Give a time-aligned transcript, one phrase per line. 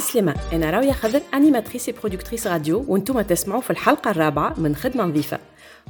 [0.00, 5.38] عسلامة أنا راوية خضر أنيماتريس برودكتريس راديو وأنتم تسمعوا في الحلقة الرابعة من خدمة نظيفة.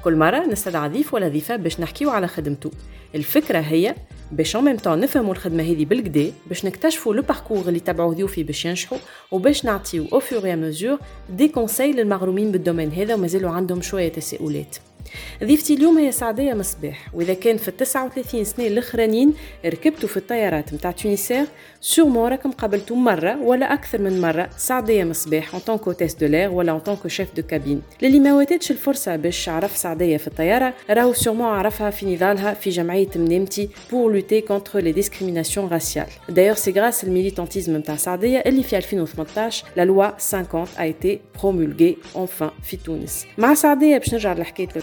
[0.04, 2.70] كل مرة نستدعى ضيف ولا ضيفة باش نحكيو على خدمته
[3.14, 3.94] الفكرة هي
[4.32, 8.64] باش ان ميم نفهموا الخدمة هذه بالكدا باش نكتشفوا لو باركور اللي تبعوه ضيوفي باش
[8.64, 8.98] ينجحوا
[9.30, 10.98] وباش نعطيو أو فور يا مزور
[11.30, 14.76] دي كونساي للمغرومين بالدومين هذا ومازالوا عندهم شوية تساؤلات.
[15.44, 19.34] ضيفتي اليوم هي سعدية مصباح وإذا كان في التسعة وثلاثين سنة الأخرانيين
[19.66, 21.46] ركبتوا في الطيارات متاع تونسير
[21.80, 26.50] سورمون راكم قابلتوا مرة ولا أكثر من مرة سعدية مصباح ان طونك هوتيس دو لير
[26.50, 30.74] ولا ان طونك شيف دو كابين للي ما واتتش الفرصة باش عرف سعدية في الطيارة
[30.90, 36.54] راهو سورمون عرفها في نضالها في جمعية منامتي بور لوتي كونتر لي ديسكريميناسيون راسيال دايوغ
[36.56, 42.50] سي غراس الميليتانتيزم نتاع سعدية اللي في 2018 لا لوا 50 a été promulguée enfin
[42.62, 43.26] في تونس.
[43.38, 44.68] مع سعدية باش نرجع لحكاية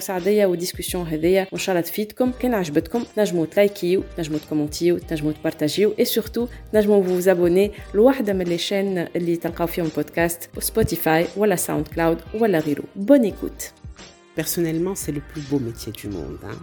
[0.00, 5.94] سعديه وديسكسيون هذيا وان شاء الله تفيدكم كان عجبتكم تنجموا تلايكيو تنجموا تكومونتيو تنجموا تبارتاجيو
[5.98, 11.56] اي سورتو تنجموا vous abonner لواحدة من les chaînes اللي تلقاو فيهم بودكاست سبوتيفاي ولا
[11.56, 13.64] ساوند كلاود ولا غيره بون écoute
[14.36, 16.38] Personnellement, c'est le plus beau métier du monde.
[16.50, 16.58] hein.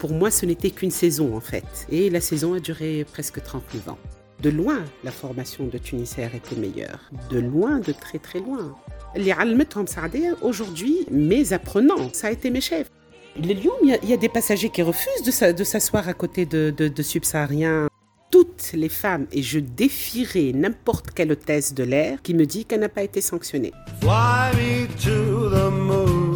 [0.00, 1.70] Pour moi, ce n'était qu'une saison en fait.
[1.96, 3.98] Et la saison a duré presque 39 ans.
[4.41, 6.99] De loin, la formation de Tunisair était meilleure.
[7.31, 8.75] De loin, de très très loin.
[9.15, 12.91] Les Almetom Saadé, aujourd'hui, mes apprenants, ça a été mes chefs.
[13.35, 17.03] Le Lyon, il y, a des passagers qui refusent de, s'asseoir à côté de, de
[17.03, 17.87] subsahariens
[18.31, 22.81] toutes les femmes et je défierai n'importe quelle hôtesse de l'air qui me dit qu'elle
[22.81, 23.73] n'a pas été sanctionnée.
[24.01, 26.35] Fly me to the moon,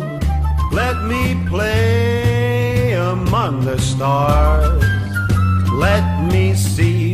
[0.71, 4.79] let me play among the stars,
[5.79, 6.90] let me see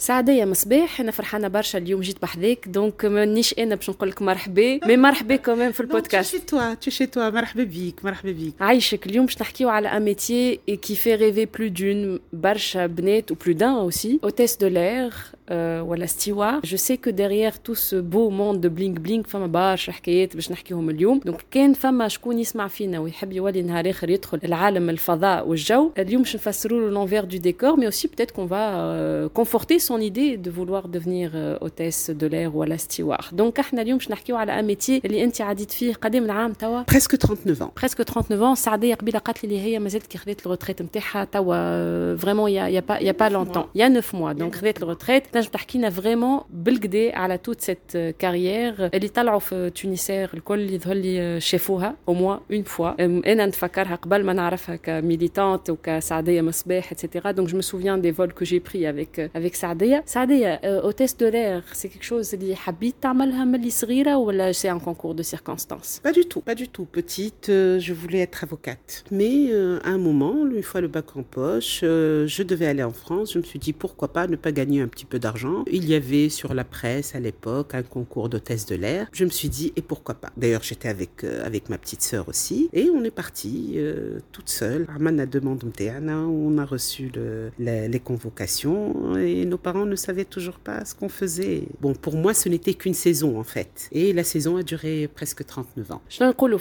[0.00, 1.00] سعدية مصباح.
[1.00, 5.36] أنا فرحانة برشا اليوم جيت بحذاك دونك مانيش أنا باش نقول لك مرحبا مي مرحبا
[5.36, 6.36] كمان في البودكاست.
[6.36, 8.54] تو توا شي توا مرحبا بيك مرحبا بيك.
[8.60, 13.52] عايشك اليوم باش نحكيو على ان ميتيي كي في ريفي بلو دون برشا بنات وبلو
[13.52, 15.12] دان اوسي اوتيس دو لير
[15.49, 15.53] euh,
[15.83, 19.91] ولا steward je sais que derrière tout ce beau monde de bling bling فما برشا
[19.91, 24.39] حكايات باش نحكيهم اليوم دونك كان فما شكون يسمع فينا ويحب يولي نهار اخر يدخل
[24.43, 28.65] العالم الفضاء والجو اليوم باش نفسروا له l'envers du décor mais aussi peut-être qu'on va
[28.75, 33.81] euh, conforter son idée de vouloir devenir euh, hôtesse de l'air ولا steward دونك احنا
[33.81, 37.61] اليوم باش نحكيو على ان métier اللي انت عديت فيه قدام العام توا Presque 39
[37.67, 37.71] ans.
[37.83, 42.51] presque 39 ans سعديه قبيله قالت لي هي مازالت كي خذت الروتريت نتاعها توا فريمون
[42.51, 45.89] يا يا با يا با لونتون يا 9 موا دونك خذت الروتريت تنجم تحكي لنا
[45.89, 52.13] فريمون بالكدا على توت سيت كارير اللي طلعوا في تونسير الكل يظهر لي شافوها او
[52.13, 57.63] موا اون فوا انا نتفكرها قبل ما نعرفها كميليتانت وكسعديه مصباح اتسيتيرا دونك جو me
[57.63, 62.05] souviens des vols que j'ai pris avec avec سعديه سعديه hôtesse de l'air c'est quelque
[62.05, 66.41] chose اللي حبيت تعملها ملي صغيره ولا c'est un concours de circonstances Pas du tout,
[66.41, 66.85] pas du tout.
[66.99, 69.03] Petite, euh, je voulais être avocate.
[69.19, 72.85] Mais euh, à un moment, une fois le bac en poche, euh, je devais aller
[72.91, 73.27] en France.
[73.33, 75.28] Je me suis dit pourquoi pas ne pas gagner un petit peu d'argent.
[75.70, 79.08] il y avait sur la presse à l'époque un concours d'hôtesse de l'air.
[79.12, 80.30] Je me suis dit, et pourquoi pas?
[80.36, 82.68] D'ailleurs, j'étais avec, euh, avec ma petite sœur aussi.
[82.72, 84.86] Et on est parti euh, toute seule.
[84.88, 87.10] Armana demande on a reçu
[87.58, 91.62] les convocations et nos parents ne savaient toujours pas ce qu'on faisait.
[91.80, 93.88] Bon, pour moi, ce n'était qu'une saison en fait.
[93.92, 96.02] Et la saison a duré presque 39 ans.
[96.08, 96.18] Je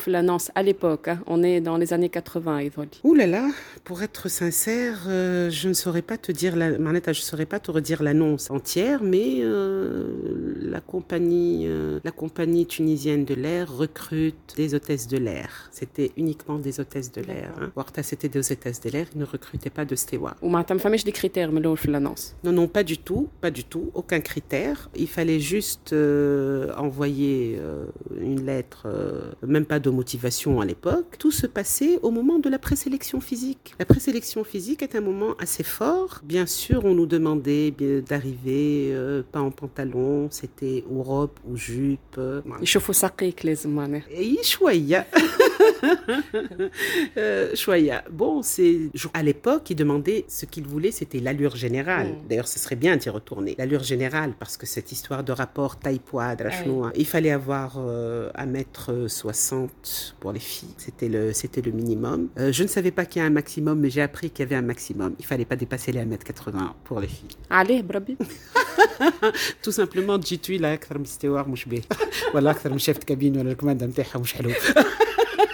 [0.07, 1.07] l'annonce à l'époque.
[1.07, 1.21] Hein.
[1.27, 3.01] On est dans les années 80, Evoli.
[3.03, 3.49] Ouh là là,
[3.83, 6.77] pour être sincère, euh, je ne saurais pas te dire, la...
[6.77, 13.23] Manette, je ne saurais pas te redire l'annonce entière, mais euh, euh, la, compagnie, tunisienne
[13.23, 15.69] de l'air recrute des hôtesses de l'air.
[15.71, 17.53] C'était uniquement des hôtesses de l'air.
[17.61, 17.71] Hein.
[17.77, 20.35] Warta, c'était des hôtesses de l'air, ils ne recrutaient pas de steward.
[20.41, 20.51] Ou
[21.05, 24.89] des critères, mais l'annonce Non, non, pas du tout, pas du tout, aucun critère.
[24.93, 27.59] Il fallait juste euh, envoyer
[28.19, 28.87] une lettre,
[29.45, 31.17] même pas de motivation à l'époque.
[31.17, 33.73] Tout se passait au moment de la présélection physique.
[33.79, 36.19] La présélection physique est un moment assez fort.
[36.23, 37.71] Bien sûr, on nous demandait
[38.07, 42.18] d'arriver d'arriver euh, pas en pantalon, c'était ou robe ou jupe.
[42.18, 45.06] euh, يشوفوا ساقيك لازم معناها Et شوية.
[47.16, 47.98] Euh, Choya.
[48.10, 52.08] Bon, c'est je- à l'époque, il demandait ce qu'il voulait, c'était l'allure générale.
[52.08, 52.28] Mm.
[52.28, 53.54] D'ailleurs, ce serait bien d'y retourner.
[53.58, 59.68] L'allure générale, parce que cette histoire de rapport taille-poids, drachnoa, il fallait avoir euh, 1m60
[60.20, 60.74] pour les filles.
[60.76, 62.28] C'était le, c'était le minimum.
[62.38, 64.46] Euh, je ne savais pas qu'il y a un maximum, mais j'ai appris qu'il y
[64.48, 65.14] avait un maximum.
[65.18, 67.36] Il fallait pas dépasser les 1m80 pour les filles.
[67.50, 68.16] عليه بربي
[69.66, 71.82] tout simplement جيت ويلا اكثر من استوار مش به
[72.34, 74.50] ولا اكثر من شافت كابين ولا الكمانده نتاعها مش حلو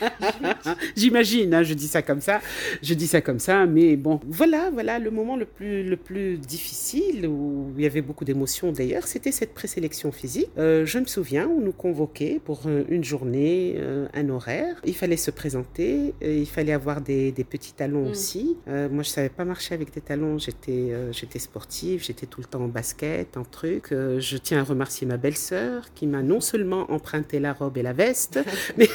[0.96, 2.40] J'imagine, hein, je dis ça comme ça,
[2.82, 6.38] je dis ça comme ça, mais bon, voilà, voilà, le moment le plus, le plus
[6.38, 10.48] difficile où il y avait beaucoup d'émotions d'ailleurs, c'était cette présélection physique.
[10.58, 14.80] Euh, je me souviens, on nous convoquait pour euh, une journée, euh, un horaire.
[14.84, 18.10] Il fallait se présenter, il fallait avoir des, des petits talons Mm.
[18.10, 18.56] aussi.
[18.68, 20.38] Euh, moi, je savais pas marcher avec des talons.
[20.38, 23.88] J'étais, j'étais sportive, j'étais tout le temps en basket, en truc.
[23.90, 27.92] Je tiens à remercier ma belle-sœur qui m'a non seulement emprunté la robe et la
[27.92, 28.38] veste,
[28.78, 28.88] mais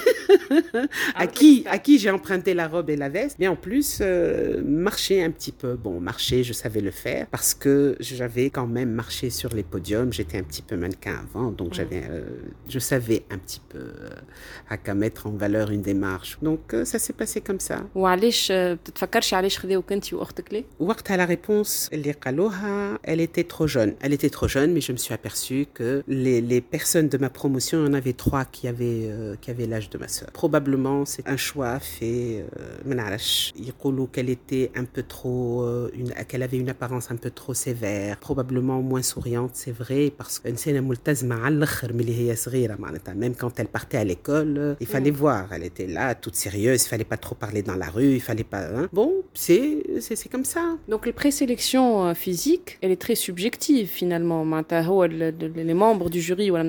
[1.14, 4.62] à qui, à qui j'ai emprunté la robe et la veste, mais en plus euh,
[4.64, 5.74] marcher un petit peu.
[5.74, 10.12] Bon, marcher, je savais le faire parce que j'avais quand même marché sur les podiums.
[10.12, 12.22] J'étais un petit peu mannequin avant, donc j'avais, euh,
[12.68, 14.08] je savais un petit peu euh,
[14.68, 16.38] à qu'à mettre en valeur une démarche.
[16.42, 17.80] Donc euh, ça s'est passé comme ça.
[17.94, 23.44] وعلاش آه، بتتفكرش علاش خذاوك انت واختك ليه؟ وقتها la réponse اللي قالوها elle était
[23.54, 27.08] trop jeune elle était trop jeune mais je me suis aperçu que les, les personnes
[27.08, 29.98] de ma promotion il y en avait trois qui avaient euh, qui avaient l'âge de
[29.98, 32.45] ma sœur probablement c'est un choix fait.
[32.59, 32.77] Euh,
[34.11, 35.89] qu'elle était un peu trop, euh,
[36.27, 40.49] qu'elle avait une apparence un peu trop sévère, probablement moins souriante, c'est vrai, parce que
[43.15, 45.15] même quand elle partait à l'école, il fallait mm.
[45.15, 48.21] voir, elle était là, toute sérieuse, il fallait pas trop parler dans la rue, il
[48.21, 48.65] fallait pas.
[48.65, 48.89] Hein.
[48.93, 50.77] Bon, c'est c'est comme ça.
[50.87, 54.45] Donc les présélections euh, physiques, elle est très subjective finalement.
[54.87, 56.63] Oh, les membres du jury, ou la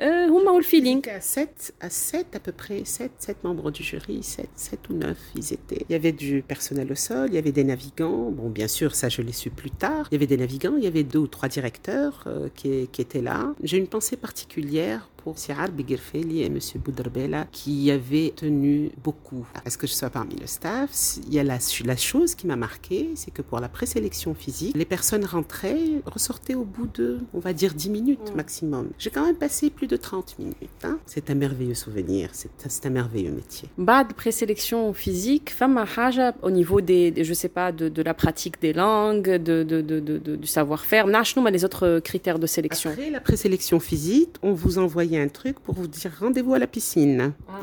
[0.00, 1.08] euh, feeling.
[1.08, 4.94] À 7, à 7 à peu près, 7, 7 membres du jury, 7, 7 ou
[4.94, 5.84] 9 ils étaient.
[5.88, 8.94] Il y avait du personnel au sol, il y avait des navigants, bon bien sûr
[8.94, 11.18] ça je l'ai su plus tard, il y avait des navigants, il y avait deux
[11.18, 13.54] ou trois directeurs euh, qui, qui étaient là.
[13.62, 16.58] J'ai une pensée particulière propos, c'est et M.
[16.84, 21.16] Boudrebella qui avaient tenu beaucoup à ce que je sois parmi le staff?
[21.26, 24.76] Il y a la, la chose qui m'a marqué, c'est que pour la présélection physique,
[24.76, 28.90] les personnes rentraient, ressortaient au bout de, on va dire, 10 minutes maximum.
[28.98, 30.56] J'ai quand même passé plus de 30 minutes.
[30.82, 30.98] Hein.
[31.06, 33.68] C'est un merveilleux souvenir, c'est un merveilleux métier.
[33.78, 38.60] Bad présélection physique, femme haja au niveau des, je sais pas, de, de la pratique
[38.60, 42.90] des langues, de, de, de du savoir-faire, mais les autres critères de sélection.
[42.90, 46.66] Après la présélection physique, on vous envoyait un truc pour vous dire rendez-vous à la
[46.66, 47.32] piscine.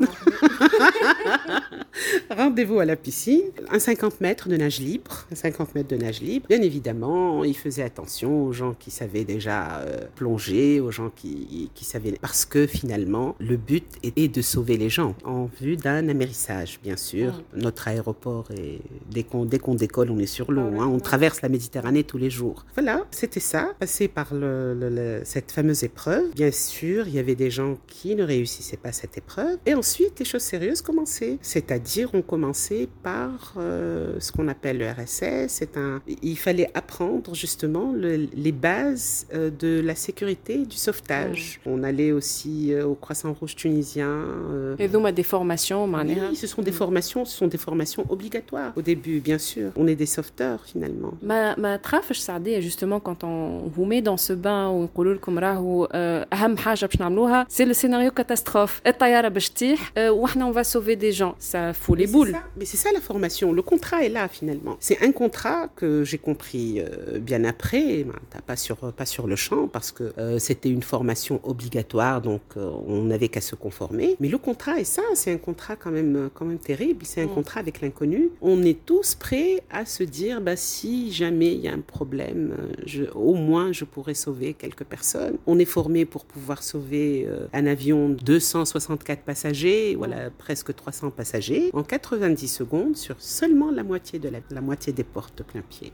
[2.30, 6.20] Rendez-vous à la piscine, un 50 mètres de nage libre, un 50 mètres de nage
[6.20, 6.46] libre.
[6.48, 11.70] Bien évidemment, il faisait attention aux gens qui savaient déjà euh, plonger, aux gens qui,
[11.74, 12.12] qui savaient...
[12.20, 16.96] Parce que finalement, le but est de sauver les gens en vue d'un amérissage, bien
[16.96, 17.42] sûr.
[17.54, 18.80] Notre aéroport, est...
[19.10, 20.62] dès qu'on qu'on décolle, on est sur l'eau.
[20.80, 20.86] hein.
[20.86, 22.64] On traverse la Méditerranée tous les jours.
[22.74, 26.30] Voilà, c'était ça, passer par le- le- le- cette fameuse épreuve.
[26.34, 29.58] Bien sûr, il y avait des gens qui ne réussissaient pas cette épreuve.
[29.66, 31.11] Et ensuite, les choses sérieuses commençaient
[31.41, 35.47] C'est-à-dire, on commençait par euh, ce qu'on appelle le RSS.
[35.47, 36.01] C'est un...
[36.31, 41.59] Il fallait apprendre justement le- les bases euh, de la sécurité et du sauvetage.
[41.65, 44.13] On allait aussi euh, au Croissant Rouge tunisien.
[44.51, 46.29] euh, هذوما des formations معناها.
[46.29, 49.71] oui, ce sont des formations, ce sont des formations obligatoires au début, bien sûr.
[49.75, 51.13] On est des sauveteurs finalement.
[51.23, 55.89] ما ما تخافش سعدية justement quand on vous met dans ce bain ونقولوا لكم راهو
[55.91, 60.55] آه، أهم حاجة باش نعملوها c'est le scénario catastrophe الطيارة باش تطيح آه، وإحنا on
[60.55, 63.52] va sauver des gens ça fout les Mais boules Mais c'est ça la formation.
[63.52, 64.76] Le contrat est là finalement.
[64.80, 69.26] C'est un contrat que j'ai compris euh, bien après, ben, t'as pas sur pas sur
[69.26, 73.56] le champ parce que euh, c'était une formation obligatoire, donc euh, on n'avait qu'à se
[73.56, 74.16] conformer.
[74.20, 75.02] Mais le contrat est ça.
[75.14, 77.04] C'est un contrat quand même quand même terrible.
[77.04, 77.34] C'est un Mm.
[77.38, 78.30] contrat avec l'inconnu.
[78.40, 82.54] On est tous prêts à se dire, bah si jamais il y a un problème,
[82.86, 85.36] je, au moins je pourrais sauver quelques personnes.
[85.46, 91.10] On est formé pour pouvoir sauver un avion de 264 passagers, voilà presque 300 300
[91.10, 95.92] passagers en 90 secondes sur seulement la moitié, de la, moitié des portes plein pied.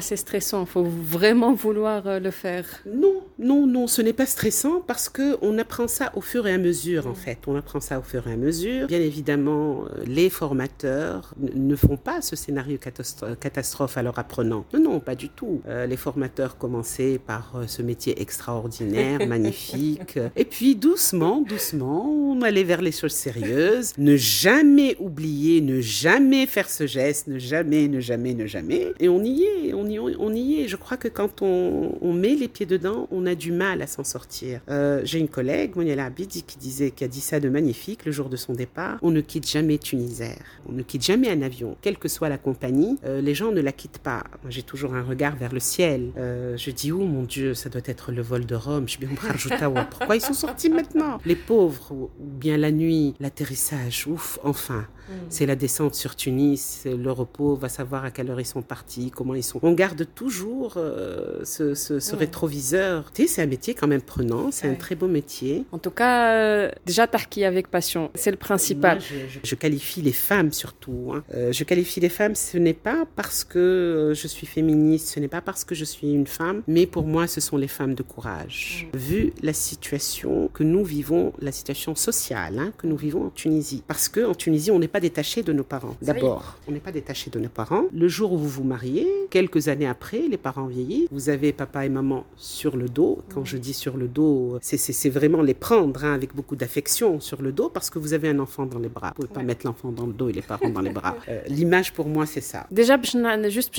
[0.00, 2.64] C'est stressant, il faut vraiment vouloir euh, le faire.
[2.86, 6.58] Non, non, non, ce n'est pas stressant parce qu'on apprend ça au fur et à
[6.58, 7.38] mesure en fait.
[7.46, 8.86] On apprend ça au fur et à mesure.
[8.86, 14.64] Bien évidemment, euh, les formateurs ne font pas ce scénario catastrophe à leur apprenant.
[14.72, 15.60] Non, non, pas du tout.
[15.68, 20.18] Euh, les formateurs commençaient par ce métier extraordinaire, magnifique.
[20.36, 23.92] Et puis doucement, doucement, on allait vers les choses sérieuses.
[23.98, 28.92] Ne jamais oublier, ne jamais faire ce geste, ne jamais, ne jamais, ne jamais.
[29.00, 30.68] Et on y est, on y, on y est.
[30.68, 34.04] Je crois que quand on, met les pieds dedans, on a du mal à s'en
[34.04, 34.60] sortir.
[34.68, 38.12] Euh, J'ai une collègue, Moniela Abidi, qui disait, qui a dit ça de magnifique le
[38.12, 38.98] jour de son départ.
[39.02, 40.38] On ne quitte jamais Tunisair.
[40.68, 42.96] On ne quitte jamais un avion, quelle que soit la compagnie.
[43.04, 44.24] Euh, les gens ne la quittent pas.
[44.48, 46.10] J'ai toujours un regard vers le ciel.
[46.16, 48.88] Euh, je dis, oh mon Dieu, ça doit être le vol de Rome.
[48.88, 49.06] Je dis,
[49.90, 51.18] pourquoi ils sont sortis maintenant?
[51.24, 54.86] Les pauvres, ou bien la nuit, l'atterrissage, ouf, enfin.
[55.28, 59.10] C'est la descente sur Tunis, le repos, va savoir à quelle heure ils sont partis,
[59.10, 59.58] comment ils sont.
[59.62, 62.18] On garde toujours euh, ce, ce- ce Mm.
[62.18, 63.12] rétroviseur.
[63.12, 64.76] Tu sais, c'est un métier quand même prenant, c'est un Ouais.
[64.76, 65.64] très beau métier.
[65.72, 68.98] En tout cas, euh, déjà Tarki avec passion, c'est le principal.
[68.98, 71.12] Moi, je, je- je qualifie les femmes surtout.
[71.14, 71.24] hein.
[71.34, 75.20] Euh, je qualifie les femmes, ce n'est pas parce que euh, je suis féministe, ce
[75.20, 77.94] n'est pas parce que je suis une femme, mais pour moi, ce sont les femmes
[77.94, 78.88] de courage.
[78.94, 83.82] Vu la situation que nous vivons, la situation sociale hein, que nous vivons en Tunisie.
[83.86, 85.94] Parce que en Tunisie, on n'est pas pas détaché de nos parents.
[86.02, 87.84] D'abord, on n'est pas détaché de nos parents.
[87.92, 91.08] Le jour où vous vous mariez, quelques années après, les parents vieillissent.
[91.12, 93.20] Vous avez papa et maman sur le dos.
[93.32, 97.42] Quand je dis sur le dos, c'est vraiment les prendre hein, avec beaucoup d'affection sur
[97.42, 99.12] le dos parce que vous avez un enfant dans les bras.
[99.16, 101.14] Vous ne pouvez pas mettre l'enfant dans le dos et les parents dans les bras.
[101.28, 102.66] Euh, l'image pour moi, c'est ça.
[102.70, 102.98] Déjà,
[103.50, 103.74] juste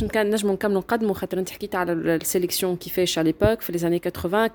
[1.95, 4.49] la sélection qui fait à l'époque, les années 80,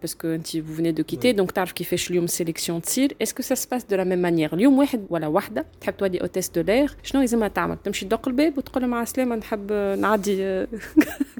[0.00, 1.96] parce que vous venez de quitter, donc tu as fait
[2.28, 3.14] sélection de.
[3.18, 4.54] Est-ce que ça se passe de la même manière?
[5.09, 8.89] ولا وحده تحب تولي اوتيس دو لير شنو لازمها تعمل تمشي تدق الباب وتقول لها
[8.89, 10.65] مع السلامه نحب نعدي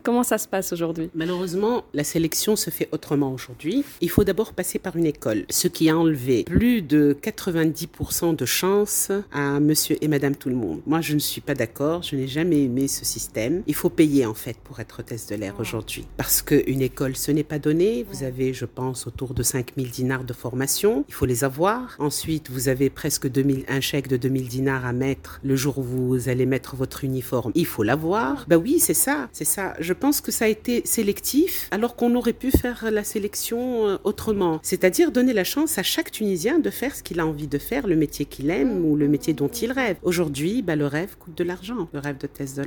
[0.05, 3.83] comment ça se passe aujourd'hui Malheureusement, la sélection se fait autrement aujourd'hui.
[4.01, 8.45] Il faut d'abord passer par une école, ce qui a enlevé plus de 90% de
[8.45, 10.81] chance à monsieur et madame tout le monde.
[10.85, 13.63] Moi, je ne suis pas d'accord, je n'ai jamais aimé ce système.
[13.67, 16.05] Il faut payer en fait pour être hôtesse de l'air aujourd'hui.
[16.17, 18.05] Parce qu'une école, ce n'est pas donné.
[18.09, 21.03] Vous avez, je pense, autour de 5000 dinars de formation.
[21.07, 21.95] Il faut les avoir.
[21.99, 25.82] Ensuite, vous avez presque 2000, un chèque de 2000 dinars à mettre le jour où
[25.82, 28.44] vous allez mettre votre uniforme, il faut l'avoir.
[28.48, 29.74] Ben oui, c'est ça, c'est ça.
[29.80, 33.96] Je pense que ça a été sélectif, alors qu'on aurait pu faire la sélection euh,
[34.04, 34.60] autrement.
[34.62, 37.86] C'est-à-dire donner la chance à chaque Tunisien de faire ce qu'il a envie de faire,
[37.86, 39.96] le métier qu'il aime ou le métier dont il rêve.
[40.02, 42.64] Aujourd'hui, bah, le rêve coûte de l'argent, le rêve de thèse de.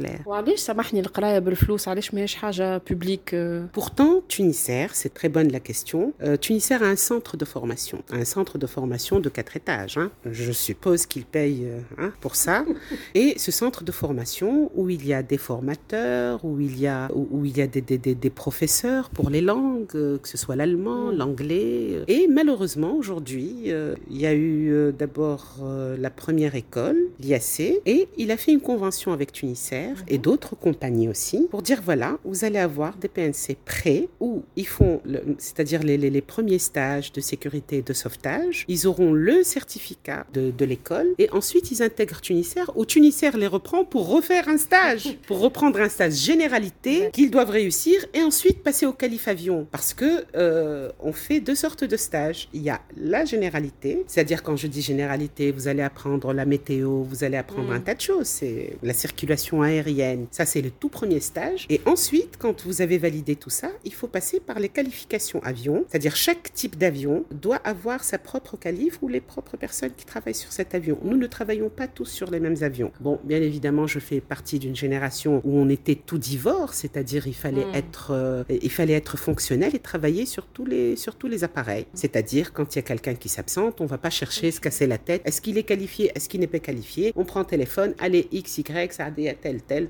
[3.74, 6.14] Pourtant, Tunisair, c'est très bonne la question.
[6.22, 9.98] Euh, Tunisair a un centre de formation, un centre de formation de quatre étages.
[9.98, 10.12] Hein.
[10.30, 12.66] Je suis suppose qu'il paye euh, hein, pour ça.
[13.14, 17.10] Et ce centre de formation où il y a des formateurs, où il y a,
[17.14, 20.38] où, il y a des, des, des, des professeurs pour les langues, euh, que ce
[20.44, 21.78] soit l'allemand, l'anglais.
[21.94, 22.04] euh.
[22.08, 27.60] Et malheureusement, aujourd'hui, euh, il y a eu euh, d'abord euh, la première école, l'IAC,
[27.86, 32.18] et il a fait une convention avec Tunisair et d'autres compagnies aussi pour dire voilà,
[32.26, 35.02] vous allez avoir des PNC prêts où ils font,
[35.38, 40.26] c'est-à-dire les, les, les premiers stages de sécurité et de sauvetage, ils auront le certificat
[40.34, 44.58] de, de l'école et ensuite ils intègrent Tunisair ou Tunisair les reprend pour refaire un
[44.58, 49.68] stage, pour reprendre un stage généralité qu'ils doivent réussir et ensuite passer au calife avion
[49.72, 52.50] parce que euh, on fait deux sortes de stages.
[52.54, 57.04] Il y a la généralité, c'est-à-dire quand je dis généralité, vous allez apprendre la météo,
[57.04, 58.28] vous allez apprendre un tas de choses.
[58.28, 60.28] C'est la circulation aérienne.
[60.32, 61.66] Ça, c'est le tout premier stage.
[61.70, 65.86] Et ensuite, quand vous avez validé tout ça, il faut passer par les qualifications avion.
[65.90, 70.36] C'est-à-dire chaque type d'avion doit avoir sa propre qualif ou les propres personnes qui travaillent
[70.36, 70.98] sur cet avion.
[71.04, 72.92] Nous ne travaillons pas tous sur les mêmes avions.
[73.02, 77.34] Bon, bien évidemment, je fais partie d'une génération où on était tout divorce, c'est-à-dire il
[77.36, 77.76] fallait Mm.
[77.76, 81.86] être, euh, il fallait être fonctionnel et travailler sur tous les, sur tous les appareils.
[81.94, 84.98] C'est-à-dire quand il y a quelqu'un qui s'absente, on va pas chercher se casser la
[84.98, 85.22] tête.
[85.26, 86.12] Est-ce qu'il est qualifié?
[86.16, 87.14] Est-ce qu'il n'est pas qualifié?
[87.16, 89.90] On prend téléphone, allez X, Y, ça a des tel, tel.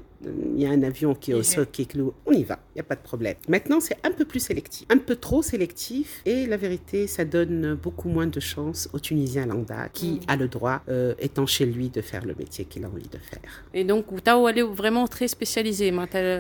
[0.56, 2.14] Il y a un avion qui est au sol, qui est clou.
[2.26, 3.36] On y va, il n'y a pas de problème.
[3.50, 6.22] Maintenant, c'est un peu plus sélectif, un peu trop sélectif.
[6.26, 10.48] Et la vérité, ça donne beaucoup moins de chance au Tunisien lambda qui a le
[10.54, 13.64] droit, euh, étant chez lui, de faire le métier qu'il a envie de faire.
[13.74, 15.92] Et donc, Tao, est vraiment très spécialisé,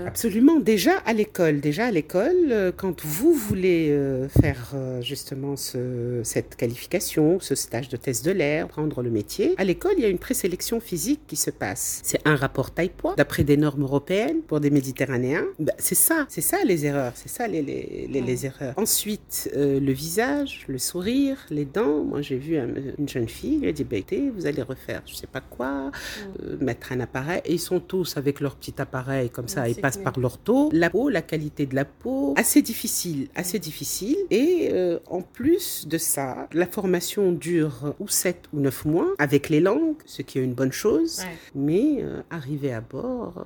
[0.06, 1.60] Absolument, déjà à l'école.
[1.60, 7.98] Déjà à l'école, euh, quand vous voulez euh, faire justement cette qualification, ce stage de
[7.98, 11.36] test de l'air, prendre le métier, à l'école, il y a une présélection physique qui
[11.36, 12.02] se passe.
[12.04, 15.46] C'est un rapport taille-poids, d'après des normes européennes pour des Méditerranéens.
[15.60, 18.74] Bah, c'est ça, c'est ça les erreurs, c'est ça les, les, les, erreurs.
[18.78, 22.04] Ensuite, le visage, le sourire, les dents.
[22.04, 23.98] Moi, j'ai vu une jeune fille, elle dit, bah,
[24.36, 25.92] vous allez refaire je sais pas quoi,
[26.42, 27.42] euh, mettre un appareil.
[27.46, 30.70] Et ils sont tous avec leur petit appareil comme ça, ils passent par leur dos.
[30.74, 34.18] La peau, la qualité de la peau, assez difficile, assez difficile.
[34.30, 39.50] Et euh, en plus de ça, la formation dure ou 7 ou 9 mois avec
[39.50, 41.20] les langues, ce qui est une bonne chose.
[41.20, 41.38] Ouais.
[41.56, 43.44] Mais euh, arrivé à bord,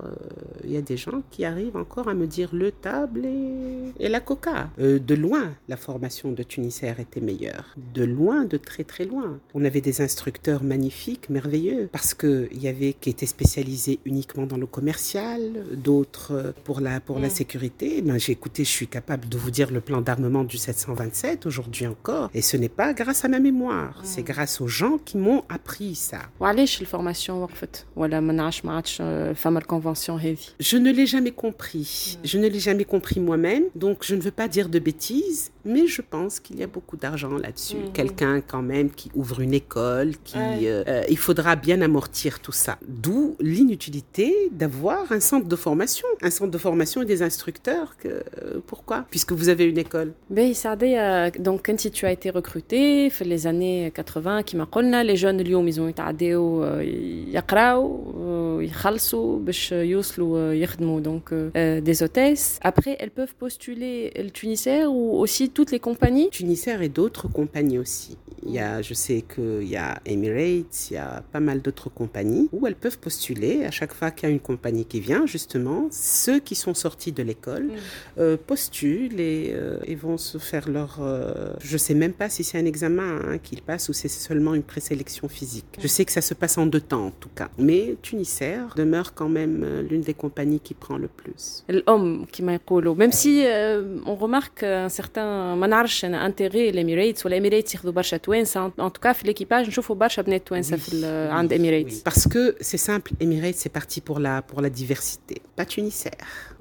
[0.64, 4.10] il y a des gens qui arrivent encore à me dire le table et, et
[4.10, 4.70] la coca.
[4.78, 7.76] De loin, la formation de Tunisair était meilleure.
[7.94, 9.40] De loin, de très très loin.
[9.54, 14.57] On avait des instructeurs magnifiques, merveilleux, parce qu'il y avait qui étaient spécialisés uniquement dans
[14.57, 15.51] le commerciales,
[15.89, 17.31] d'autres euh, pour la, pour la Mm.
[17.31, 18.03] sécurité.
[18.03, 21.87] Ben, j'ai écouté, je suis capable de vous dire le plan d'armement du 727 aujourd'hui
[21.87, 22.31] encore.
[22.35, 25.95] Et ce n'est pas grâce à ma mémoire, c'est grâce aux gens qui m'ont appris
[25.95, 26.21] ça.
[26.41, 31.07] وعلاش الفورماسيون وقفت ولا ما نعرفش ما عادش آه، فما الكونفنسيون هذه Je ne l'ai
[31.07, 32.19] jamais compris.
[32.25, 33.65] Je ne l'ai jamais compris moi-même.
[33.75, 36.97] Donc, je ne veux pas dire de bêtises, mais je pense qu'il y a beaucoup
[36.97, 37.77] d'argent là-dessus.
[37.77, 37.93] Mhm.
[37.93, 40.59] Quelqu'un, quand même, qui ouvre une école, qui, Ouais.
[40.67, 42.79] euh, euh, il faudra bien amortir tout ça.
[43.05, 46.07] D'où l'inutilité d'avoir un centre de formation.
[46.23, 47.97] Un centre de formation et des instructeurs.
[48.03, 50.13] Que, euh, pourquoi Puisque vous avez une école.
[50.31, 55.17] باهي سعدية دونك انت tu as été recruté في les années 80 كما قلنا les
[55.19, 56.81] jeunes اليوم ils ont يتعداو آه،
[57.33, 64.13] يقراو آه، يخلصوا باش يوصلوا آه، يخدموا donc euh, des hôtesses après elles peuvent postuler
[64.17, 68.17] le Tunisair ou aussi toutes les compagnies Tunisair et d'autres compagnies aussi.
[68.47, 70.26] Il y a, je sais qu'il y a Emirates,
[70.92, 74.28] il y a pas mal d'autres compagnies où elles peuvent postuler à chaque fois qu'il
[74.28, 77.72] y a une compagnie qui vient, justement, ceux qui sont sortis de l'école mm.
[78.20, 81.00] euh, postulent euh, et, vont se faire leur...
[81.02, 84.54] Euh, je sais même pas si c'est un examen hein, qu'ils passent ou c'est seulement
[84.54, 85.66] une présélection physique.
[85.80, 87.50] Je sais que ça se passe en deux temps en tout cas.
[87.58, 91.64] Mais Tunisair demeure quand même euh, l'une des compagnies qui prend le plus.
[91.70, 92.58] L'homme qui m'a
[92.96, 93.46] même si
[94.06, 95.56] on remarque un certain
[96.14, 97.76] intérêt l'Emirates ou l'Emirates
[98.78, 102.27] en tout cas l'équipage, je trouve برشا بنات توانسه في ال- عند Emirates Oui, Parce
[102.29, 106.13] que c'est simple, Emirates, c'est parti pour la, pour la diversité, pas Tunisair.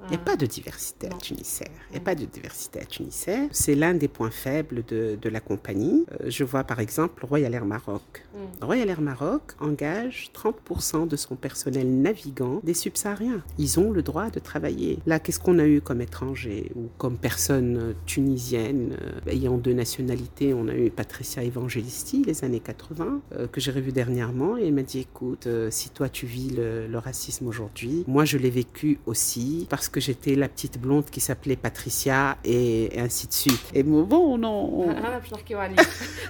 [0.09, 1.69] Il n'y a pas de diversité à Tunisair.
[1.91, 3.49] Il n'y a pas de diversité à Tunisair.
[3.51, 6.07] C'est l'un des points faibles de, de la compagnie.
[6.21, 8.25] Euh, je vois par exemple Royal Air Maroc.
[8.61, 13.43] Royal Air Maroc engage 30% de son personnel navigant des subsahariens.
[13.59, 14.99] Ils ont le droit de travailler.
[15.07, 19.73] Là, qu'est-ce qu'on a eu comme étranger ou comme personne euh, tunisienne euh, ayant deux
[19.73, 20.55] nationalités?
[20.55, 24.75] On a eu Patricia Evangelisti, les années 80, euh, que j'ai revu dernièrement, et elle
[24.75, 28.51] m'a dit écoute, euh, si toi tu vis le, le racisme aujourd'hui, moi je l'ai
[28.51, 33.34] vécu aussi parce que j'étais la petite blonde qui s'appelait Patricia et, et ainsi de
[33.34, 33.66] suite.
[33.74, 34.90] Et bon, bon non.
[34.90, 35.76] انا باش نحكيو عليه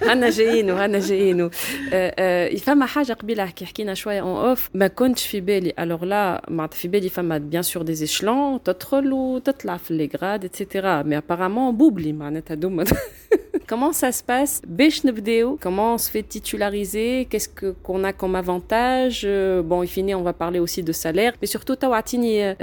[0.02, 1.50] انا جايينو انا جايينو
[2.58, 6.76] فما حاجه قبيله كي حكينا شويه اون اوف ما كنتش في بالي الوغ لا معناتها
[6.76, 11.76] في بالي فما بيان سور دي ايشلون تدخل وتطلع في لي غراد اتسيتيرا مي ابارامون
[11.76, 12.84] بوبلي معناتها دوما
[13.72, 18.12] Comment ça se passe باش نبداو Comment on se fait titulariser Qu'est-ce que qu'on a
[18.12, 21.92] comme avantage Euh, Bon, in fine, on va parler aussi de salaire, mais surtout تو
[21.94, 22.56] اعطيني آه،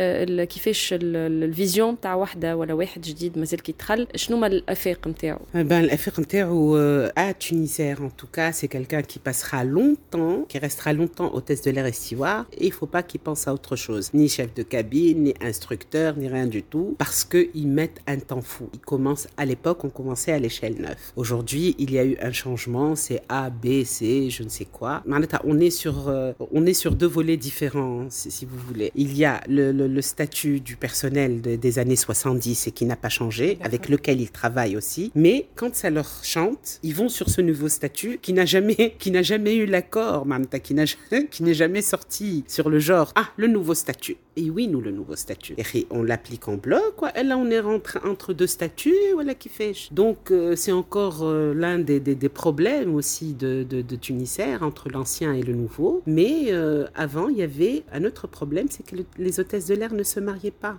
[0.94, 5.08] ال- كيفاش ال- ال- الفيزيون تاع وحده ولا واحد جديد مازال كيدخل شنو هما الافاق
[5.08, 9.63] نتاعو Eh ben, l'affaire Ntero, euh, à Tunisair, en tout cas, c'est quelqu'un qui passera
[9.63, 13.42] longtemps, qui restera longtemps hôtesse de l'air et steward, et il faut pas qu'il pense
[13.48, 14.06] à autre chose.
[14.20, 18.46] Ni chef de cabine, ni instructeur, ni rien du tout, parce qu'ils mettent un temps
[18.54, 18.65] fou.
[18.78, 20.98] Ils commencent, à l'époque, on commençait à l'échelle 9.
[21.22, 23.65] Aujourd'hui, il y a eu un changement, c'est A, B,
[23.96, 24.94] C, je ne sais quoi.
[25.13, 28.89] Maneta, On est sur, euh, on est sur deux volets différents, si, si vous voulez.
[29.06, 32.85] Il y a le, le- le statut du personnel de- des années 70 et qui
[32.85, 35.11] n'a pas changé, avec lequel ils travaillent aussi.
[35.14, 39.11] Mais quand ça leur chante, ils vont sur ce nouveau statut qui n'a jamais, qui
[39.11, 40.85] n'a jamais eu l'accord, Mamta, qui n'a,
[41.31, 43.12] qui n'est jamais sorti sur le genre.
[43.16, 44.18] Ah, le nouveau statut.
[44.37, 45.55] Et oui, nous, le nouveau statut.
[45.57, 47.16] Et on l'applique en bloc, quoi.
[47.18, 49.73] Et là, on est rentré entre deux statuts, voilà qui fait.
[49.92, 54.62] Donc, euh, c'est encore euh, l'un des, des- des problèmes aussi de, de, de Tunisair
[54.64, 56.03] entre l'ancien et le nouveau.
[56.07, 59.75] Mais euh, avant, il y avait un autre problème, c'est que le- les hôtesses de
[59.77, 60.74] l'air ne se mariaient pas.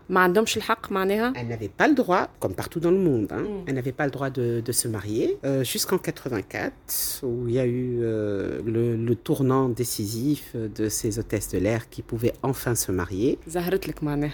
[1.36, 4.12] Elle n'avait pas le droit, comme partout dans le monde, hein, elle n'avait pas le
[4.12, 5.38] droit de, se marier.
[5.45, 11.49] Euh, jusqu'en 84, où il y a eu euh, le, tournant décisif de ces hôtesses
[11.49, 13.39] de l'air qui pouvaient enfin se marier.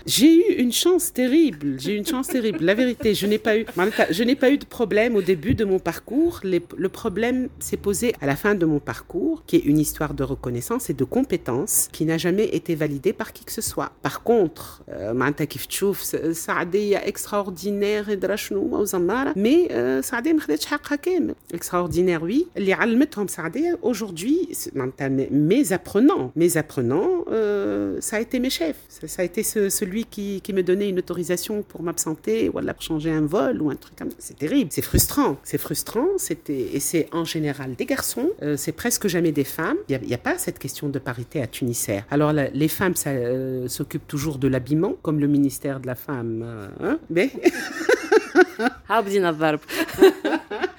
[0.08, 1.80] J'ai eu une chance terrible.
[1.80, 2.65] J'ai une chance terrible.
[2.65, 3.65] La vérité, je n'ai pas eu,
[4.10, 6.39] je n'ai pas eu de problème au début de mon parcours.
[6.43, 10.24] Le problème s'est posé à la fin de mon parcours, qui est une histoire de
[10.24, 13.91] reconnaissance et de compétence qui n'a jamais été validée par qui que ce soit.
[14.02, 20.33] Par contre, euh, معناتها كيف تشوف س- سعدية extraordinaire ادرا شنو وزمارة mais euh, سعدية
[20.33, 26.57] ما خدتش حقها كامل extraordinaire oui اللي علمتهم سعدية aujourd'hui c'est- معناتها mes apprenants mes
[26.57, 30.52] apprenants euh, ça a été mes chefs ça, ça a été ce- celui qui, qui
[30.52, 33.94] me donnait une autorisation pour m'absenter ou alors pour changer un vol ou un truc
[33.98, 38.29] comme ça c'est terrible c'est frustrant c'est frustrant c'était et c'est en général des garçons
[38.42, 40.87] euh, c'est presque jamais des femmes il n'y a, il y a pas cette question
[40.88, 45.18] de parité à Tunisair alors la- les femmes ça, euh, s'occupent toujours de l'habillement comme
[45.24, 46.44] le ministère de la femme.
[46.44, 46.70] Hein?
[46.82, 47.32] hein mais...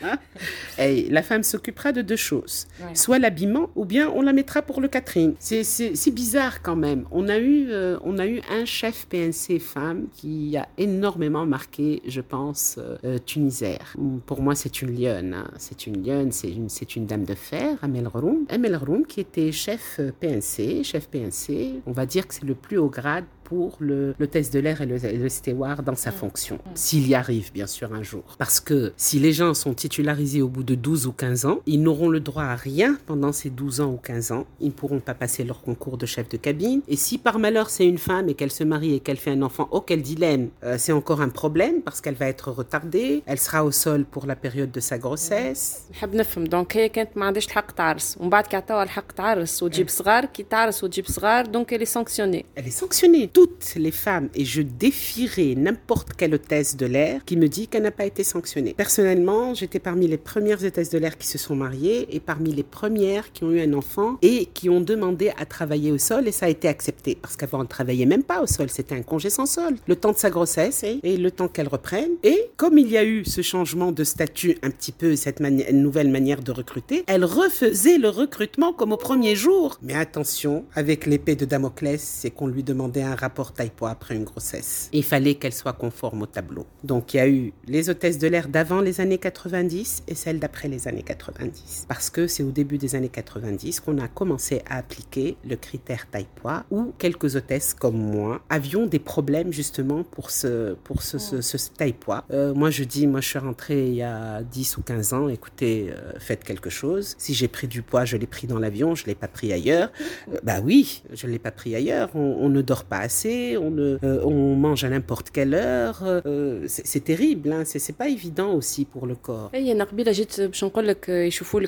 [0.79, 2.67] hey, la femme s'occupera de deux choses.
[2.95, 5.35] Soit l'habillement ou bien on la mettra pour le Catherine.
[5.39, 7.05] C'est bizarre quand même.
[7.11, 12.03] On a, eu, euh, on a eu un chef PNC femme qui a énormément marqué,
[12.07, 13.95] je pense, euh, euh Tunisaire.
[14.27, 15.35] Pour moi, c'est une lionne.
[15.35, 15.51] Hein.
[15.59, 18.47] C'est une lionne, c'est une, une dame de fer, Amel Roum.
[18.49, 20.83] Amel Roum qui était chef euh, PNC.
[20.83, 24.54] Chef PNC, on va dire que c'est le plus haut grade pour le, le test
[24.54, 26.60] de l'air et le, et le steward dans sa fonction.
[26.76, 28.24] S'il y arrive, bien sûr, un jour.
[28.38, 31.82] Parce que si les gens sont titularisés au bout de 12 ou 15 ans, ils
[31.82, 34.46] n'auront le droit à rien pendant ces 12 ans ou 15 ans.
[34.60, 36.82] Ils ne pourront pas passer leur concours de chef de cabine.
[36.90, 39.42] Et si par malheur c'est une femme et qu'elle se marie et qu'elle fait un
[39.42, 43.24] enfant, oh quel dilemme Euh, C'est encore un problème parce qu'elle va être retardée.
[43.26, 45.88] Elle sera au sol pour la période de sa grossesse.
[45.92, 49.64] نحب نفهم دونك هي كانت ما عندهاش الحق تعرس ومن بعد كي عطاوها الحق تعرس
[49.64, 53.28] وتجيب صغار كي تعرس وتجيب صغار دونك elle est sanctionnée Elle est sanctionnée.
[53.43, 57.83] Toutes les femmes, et je défierai n'importe quelle hôtesse de l'air qui me dit qu'elle
[57.83, 58.73] n'a pas été sanctionnée.
[58.73, 62.63] Personnellement, j'étais parmi les premières hôtesses de l'air qui se sont mariées et parmi les
[62.63, 66.33] premières qui ont eu un enfant et qui ont demandé à travailler au sol et
[66.33, 67.19] ça a été accepté.
[67.21, 69.75] Parce qu'avant, elle ne travaillait même pas au sol, c'était un congé sans sol.
[69.89, 72.13] Le temps de sa grossesse et, et le temps qu'elle reprenne.
[72.23, 75.73] Et comme il y a eu ce changement de statut un petit peu, cette mani-
[75.73, 79.79] nouvelle manière de recruter, elle refaisait le recrutement comme au premier jour.
[79.83, 84.25] Mais attention, avec l'épée de Damoclès, c'est qu'on lui demandait un rapport taille-poids après une
[84.25, 84.89] grossesse.
[84.93, 86.67] Il fallait qu'elle soit conforme au tableau.
[86.85, 90.39] Donc il y a eu les hôtesses de l'air d'avant les années 90 et celles
[90.39, 91.87] d'après les années 90.
[91.89, 96.07] Parce que c'est au début des années 90 qu'on a commencé à appliquer le critère
[96.11, 101.41] taille-poids où quelques hôtesses comme moi avions des problèmes justement pour ce, pour ce, ce,
[101.41, 102.25] ce taille-poids.
[102.33, 105.29] Euh, moi je dis, moi je suis rentrée il y a 10 ou 15 ans,
[105.29, 107.15] écoutez, euh, faites quelque chose.
[107.19, 109.53] Si j'ai pris du poids, je l'ai pris dans l'avion, je ne l'ai pas pris
[109.53, 109.91] ailleurs.
[110.33, 112.11] Euh, bah oui, je ne l'ai pas pris ailleurs.
[112.15, 116.03] On, on ne dort pas euh, on, mange à n'importe quelle heure.
[116.03, 119.51] Euh, c'est terrible, hein, c'est pas évident aussi pour le corps.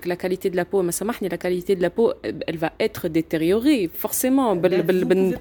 [0.06, 2.58] La qualité de la peau, mais ça marche, la qualité de la peau, euh, elle
[2.58, 4.54] va être détériorée, forcément.
[4.54, 5.34] Eh ben, ben,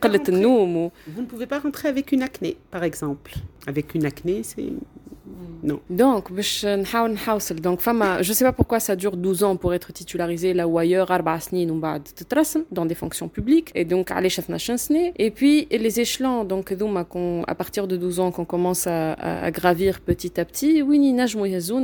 [1.08, 3.34] vous ne pouvez pas rentrer avec une acné, par exemple.
[3.68, 4.74] Avec une acné, c'est
[5.26, 5.54] Mm.
[5.64, 5.80] Non.
[5.90, 6.32] Donc,
[7.62, 10.68] donc femme, euh, je sais pas pourquoi ça dure 12 ans pour être titularisé là
[10.68, 11.10] ou ailleurs,
[12.72, 16.74] dans des fonctions publiques, et donc à Et puis les échelons, donc
[17.48, 21.16] à partir de 12 ans qu'on commence à, gravir petit à petit, oui,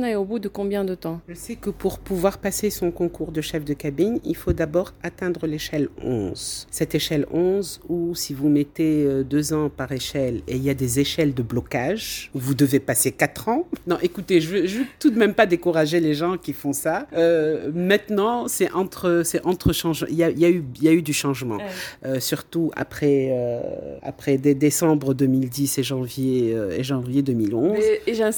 [0.04, 1.20] et au bout de combien de temps?
[1.28, 4.92] Je sais que pour pouvoir passer son concours de chef de cabine, il faut d'abord
[5.02, 6.66] atteindre l'échelle 11.
[6.70, 10.70] Cette échelle 11, où si vous mettez euh, deux ans par échelle et il y
[10.70, 13.66] a des échelles de blocage, vous devez passer 4 4 ans.
[13.86, 17.06] Non, écoutez, je ne veux tout de même pas décourager les gens qui font ça.
[17.12, 20.08] Euh, maintenant, c'est entre, entre changements.
[20.10, 21.56] Il y a, y, a y a, eu du changement.
[21.56, 21.64] Ouais.
[22.06, 23.60] Euh, surtout après, euh,
[24.02, 27.78] après décembre 2010 et janvier, euh, et janvier 2011.
[27.78, 28.32] Mais, et ça,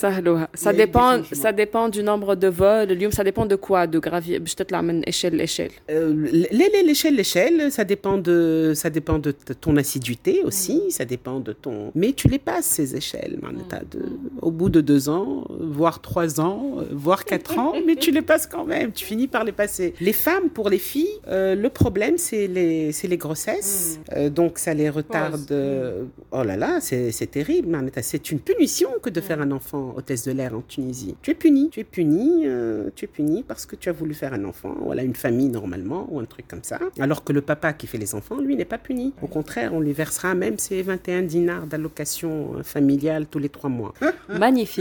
[0.54, 2.88] ça dépend, ça dépend du nombre de vols.
[3.12, 3.86] Ça dépend de quoi?
[3.86, 4.74] De gravier Peut-être
[5.06, 5.70] échelle, échelle.
[5.90, 6.14] Euh,
[6.52, 10.82] l'échelle, l'échelle, ça dépend de, ça dépend de ton assiduité aussi.
[10.84, 10.90] Ouais.
[10.90, 11.90] Ça dépend de ton.
[11.94, 13.38] Mais tu les passes, ces échelles.
[13.42, 13.52] Ouais.
[13.90, 14.02] De,
[14.40, 18.46] au bout de deux ans, voire trois ans, voire quatre ans, mais tu les passes
[18.46, 18.92] quand même.
[18.92, 19.94] Tu finis par les passer.
[20.00, 24.90] Les femmes, pour les filles, euh, le problème c'est les, grossesses, Euh, donc ça les
[24.90, 25.50] retarde.
[25.50, 27.78] euh, Oh là là, c'est terrible.
[28.02, 31.14] C'est une punition que de faire un enfant hôtesse de l'air en Tunisie.
[31.22, 34.14] Tu es puni, tu es puni, euh, tu es puni parce que tu as voulu
[34.14, 34.74] faire un enfant.
[34.82, 36.78] Voilà, une famille normalement ou un truc comme ça.
[36.98, 39.12] Alors que le papa qui fait les enfants, lui, n'est pas puni.
[39.22, 43.92] Au contraire, on lui versera même ses 21 dinars d'allocation familiale tous les trois mois.
[44.28, 44.71] magnifique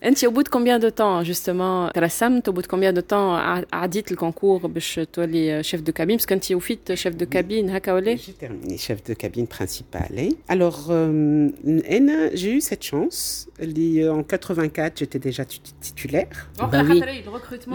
[0.03, 3.35] انت au bout de combien de temps justement ترسمت au bout de combien de temps
[3.35, 7.93] ع- عديت الكونكور باش تولي chef de cabine parce كنتي وفيت chef de cabine هكا
[7.93, 10.15] ولا J'ai terminé chef de cabine principale.
[10.23, 10.29] hein.
[10.55, 11.49] Alors, euh,
[12.01, 12.07] N,
[12.39, 13.19] j'ai eu cette chance.
[13.59, 16.35] Les- En 84, j'étais déjà tu- titulaire.
[16.73, 16.99] Bah oui.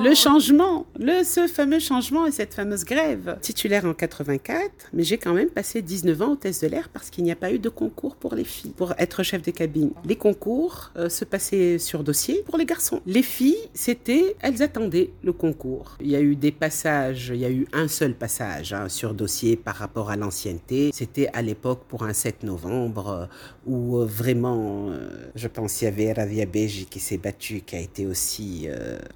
[0.08, 3.26] Le changement, le, ce fameux changement et cette fameuse grève.
[3.48, 7.24] Titulaire en 84, mais j'ai quand même passé 19 ans hôtesse de l'air parce qu'il
[7.26, 9.90] n'y a pas eu de concours pour les filles, pour être chef de cabine.
[10.10, 10.59] Les concours
[10.95, 13.01] euh, se passaient sur dossier pour les garçons.
[13.05, 15.97] Les filles, c'était, elles attendaient le concours.
[16.01, 19.13] Il y a eu des passages, il y a eu un seul passage hein, sur
[19.13, 20.91] dossier par rapport à l'ancienneté.
[20.93, 23.25] C'était à l'époque pour un 7 novembre euh,
[23.65, 24.91] où euh, vraiment,
[25.35, 28.67] je pense, il y avait Ravia Beji qui s'est battu, qui a été aussi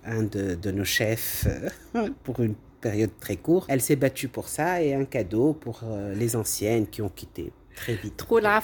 [0.05, 1.47] un de, nos chefs
[2.23, 3.67] pour une période très courte.
[3.69, 5.81] Elle s'est battue pour ça et un cadeau pour
[6.15, 8.17] les anciennes qui ont quitté Très vite.
[8.17, 8.61] Trop la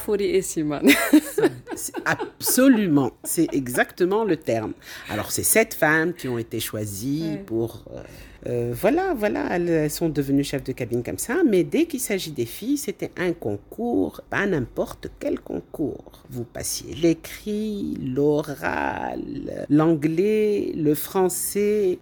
[2.05, 4.73] Absolument, c'est exactement le terme.
[5.09, 7.85] Alors, c'est sept femmes qui ont été choisies pour.
[7.93, 8.01] Euh,
[8.47, 11.37] euh, voilà, voilà, elles sont devenues chefs de cabine comme ça.
[11.47, 16.23] Mais dès qu'il s'agit des filles, c'était un concours, pas n'importe quel concours.
[16.29, 19.21] Vous passiez l'écrit, l'oral,
[19.69, 21.99] l'anglais, le français.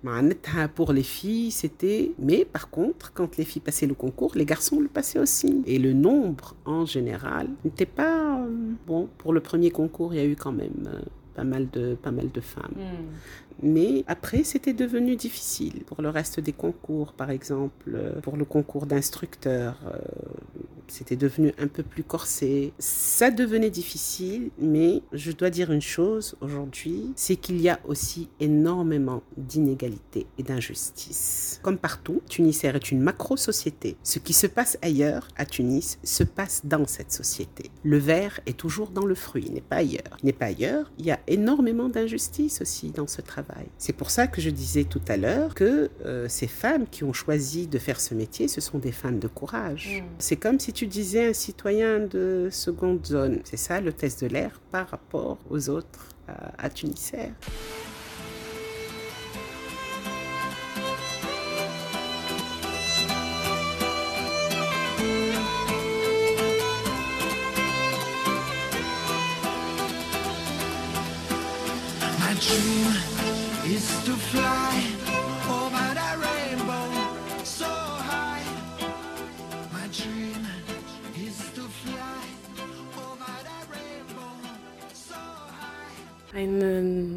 [0.75, 2.11] Pour les filles, c'était.
[2.19, 5.61] Mais par contre, quand les filles passaient le concours, les garçons le passaient aussi.
[5.65, 8.39] Et le nombre, en général, n'était pas.
[8.39, 8.47] Euh,
[8.87, 10.99] bon, pour le premier concours, il y a eu quand même euh,
[11.35, 12.75] pas mal de, pas mal de femmes.
[12.75, 13.48] Hmm.
[13.61, 18.45] Mais après, c'était devenu difficile pour le reste des concours, par exemple, euh, pour le
[18.45, 19.77] concours d'instructeur.
[19.85, 19.97] euh,
[20.87, 22.73] C'était devenu un peu plus corsé.
[22.79, 28.27] Ça devenait difficile, mais je dois dire une chose aujourd'hui, c'est qu'il y a aussi
[28.39, 31.59] énormément d'inégalités et d'injustices.
[31.61, 33.97] Comme partout, Tunisair est une macro-société.
[34.03, 37.69] Ce qui se passe ailleurs, à Tunis, se passe dans cette société.
[37.83, 40.17] Le verre est toujours dans le fruit, il n'est pas ailleurs.
[40.23, 43.48] Il n'est pas ailleurs, il y a énormément d'injustices aussi dans ce travail.
[43.77, 47.13] C'est pour ça que je disais tout à l'heure que euh, ces femmes qui ont
[47.13, 50.03] choisi de faire ce métier, ce sont des femmes de courage.
[50.17, 53.39] C'est comme si tu disais un citoyen de seconde zone.
[53.43, 57.31] C'est ça le test de l'air par rapport aux autres à, à Tunisair.
[74.19, 74.88] Fly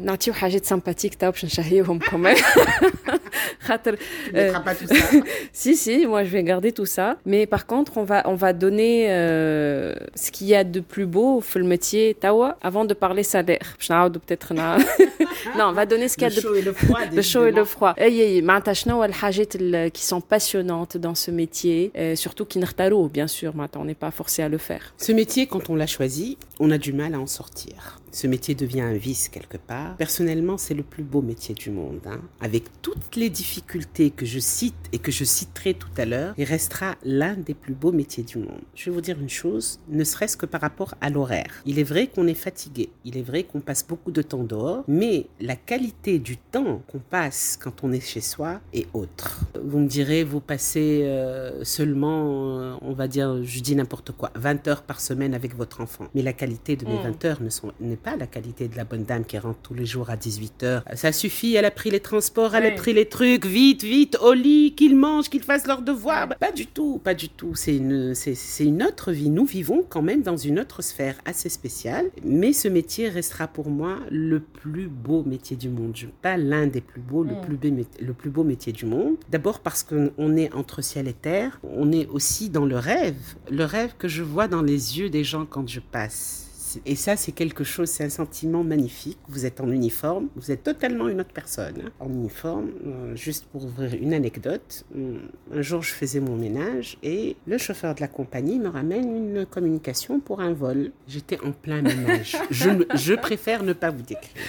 [0.04, 2.36] نعطيو حاجات سامباتيك تو باش نشهيوهم كمان
[3.60, 5.04] خاطر Tu mettras pas tout ça.
[5.60, 7.08] Si, si, moi je vais garder tout ça.
[7.30, 11.06] Mais par contre, on va, on va donner euh, ce qu'il y a de plus
[11.06, 13.74] beau في le métier tawa avant de parler salaire.
[13.78, 14.78] باش نعاودوا peut-être na...
[15.58, 17.00] non, on va donner ce qu'il y a Le de chaud et le froid.
[17.12, 17.64] le chaud et le décidément.
[17.64, 17.94] froid.
[17.98, 22.44] اي اي معناتها شنو هو الحاجات ال- qui sont passionnantes dans ce métier, euh, surtout
[22.44, 24.82] qui نختاروه bien sûr, معناتها on n'est pas forcé à le faire.
[24.98, 27.98] Ce métier, quand on l'a choisi, on a du mal à en sortir.
[28.13, 29.97] Ce métier devient un vice quelque part.
[29.97, 31.99] Personnellement, c'est le plus beau métier du monde.
[32.05, 32.21] hein.
[32.41, 36.43] Avec toutes les difficultés que je cite et que je citerai tout à l'heure, il
[36.43, 38.61] restera l'un des plus beaux métiers du monde.
[38.75, 41.51] Je vais vous dire une chose, ne serait-ce que par rapport à l'horaire.
[41.65, 44.83] Il est vrai qu'on est fatigué, il est vrai qu'on passe beaucoup de temps dehors,
[44.87, 49.41] mais la qualité du temps qu'on passe quand on est chez soi est autre.
[49.59, 54.31] Vous me direz, vous passez euh, seulement, euh, on va dire, je dis n'importe quoi,
[54.35, 56.05] 20 heures par semaine avec votre enfant.
[56.13, 58.83] Mais la qualité de mes 20 heures ne sont- n'est pas la qualité de la
[58.83, 60.83] bonne dame qui rentre tous les jours à 18 heures.
[60.95, 64.33] Ça suffit, elle a pris les transports, elle a pris les trucs, vite, vite, au
[64.33, 66.29] lit, qu'ils mangent, qu'ils fassent leurs devoirs.
[66.39, 67.55] Pas du tout, pas du tout.
[67.55, 69.29] C'est une, c'est, c'est une autre vie.
[69.29, 72.07] Nous vivons quand même dans une autre sphère assez spéciale.
[72.23, 75.93] Mais ce métier restera pour moi le plus beau métier du monde.
[75.95, 79.15] Je- Pas l'un des plus beaux, le, plus beau, le plus beau métier du monde.
[79.29, 81.59] D'abord parce qu'on est entre ciel et terre.
[81.63, 83.15] On est aussi dans le rêve.
[83.49, 86.42] Le rêve que je vois dans les yeux des gens quand je passe.
[86.85, 89.17] Et ça, c'est quelque chose, c'est un sentiment magnifique.
[89.27, 91.91] Vous êtes en uniforme, vous êtes totalement une autre personne.
[91.99, 95.17] En uniforme, euh, juste pour ouvrir une anecdote, euh,
[95.53, 99.45] un jour, je faisais mon ménage et le chauffeur de la compagnie me ramène une
[99.45, 100.91] communication pour un vol.
[101.07, 102.37] J'étais en plein ménage.
[102.51, 104.43] je, préfère ne pas vous décrire.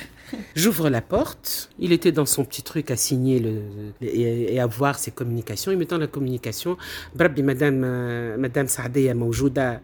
[0.55, 1.71] J'ouvre la porte.
[1.79, 3.61] Il était dans son petit truc à signer le,
[4.01, 5.71] et, et à voir ses communications.
[5.71, 6.77] Il me tend la communication.
[7.15, 9.81] Brabbi, madame, euh, madame Saadeya Maoujouda.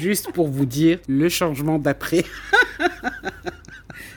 [0.00, 2.24] Juste pour vous dire le changement d'après.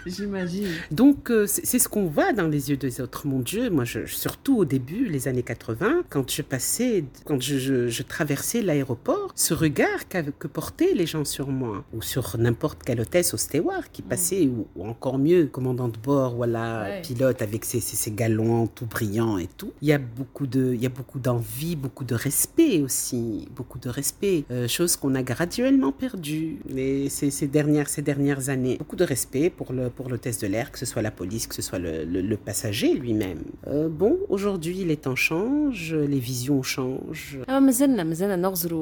[0.06, 0.68] J'imagine.
[0.92, 3.28] Donc, euh, c'est ce qu'on voit dans les yeux des autres.
[3.28, 7.58] Mon Dieu, moi, je, surtout au début, les années 80, quand je passais, quand je,
[7.58, 10.08] je- je traversais l'aéroport, ce regard
[10.40, 14.48] que portaient les gens sur moi, ou sur n'importe quelle hôtesse au steward qui passait,
[14.48, 17.02] ou, ou encore mieux, commandant de bord, voilà, Ouais.
[17.02, 19.72] pilote avec ses, ses, ses galons tout brillants et tout.
[19.82, 23.78] Il y a beaucoup de, il y a beaucoup d'envie, beaucoup de respect aussi, beaucoup
[23.80, 28.78] de respect, euh, chose qu'on a graduellement perdue les, ces, ces dernières, ces dernières années.
[28.80, 31.56] Beaucoup de respect pour le, pour l'hôtesse de l'air, que ce soit la police, que
[31.56, 33.40] ce soit le, passager lui-même.
[33.68, 37.40] Euh, bon, aujourd'hui, les temps changent, les visions changent.
[37.48, 37.60] Ah,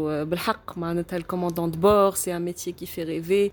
[0.09, 0.25] euh,
[1.17, 3.49] le commandant de bord, c'est un métier qui fait rêver.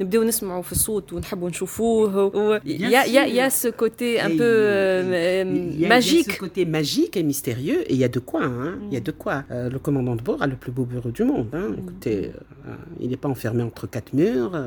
[2.65, 5.45] Il y a ce côté un peu euh, euh
[5.77, 6.27] y a, magique.
[6.27, 8.45] Y a ce côté magique et mystérieux, et il y a de quoi.
[8.45, 8.79] Hein.
[8.89, 9.45] Il y a de quoi.
[9.51, 11.49] Le commandant de bord a le plus beau bureau du monde.
[11.53, 11.71] Hein.
[11.71, 11.79] Mm.
[11.79, 12.31] Écoutez,
[13.01, 14.53] il n'est pas enfermé entre quatre murs.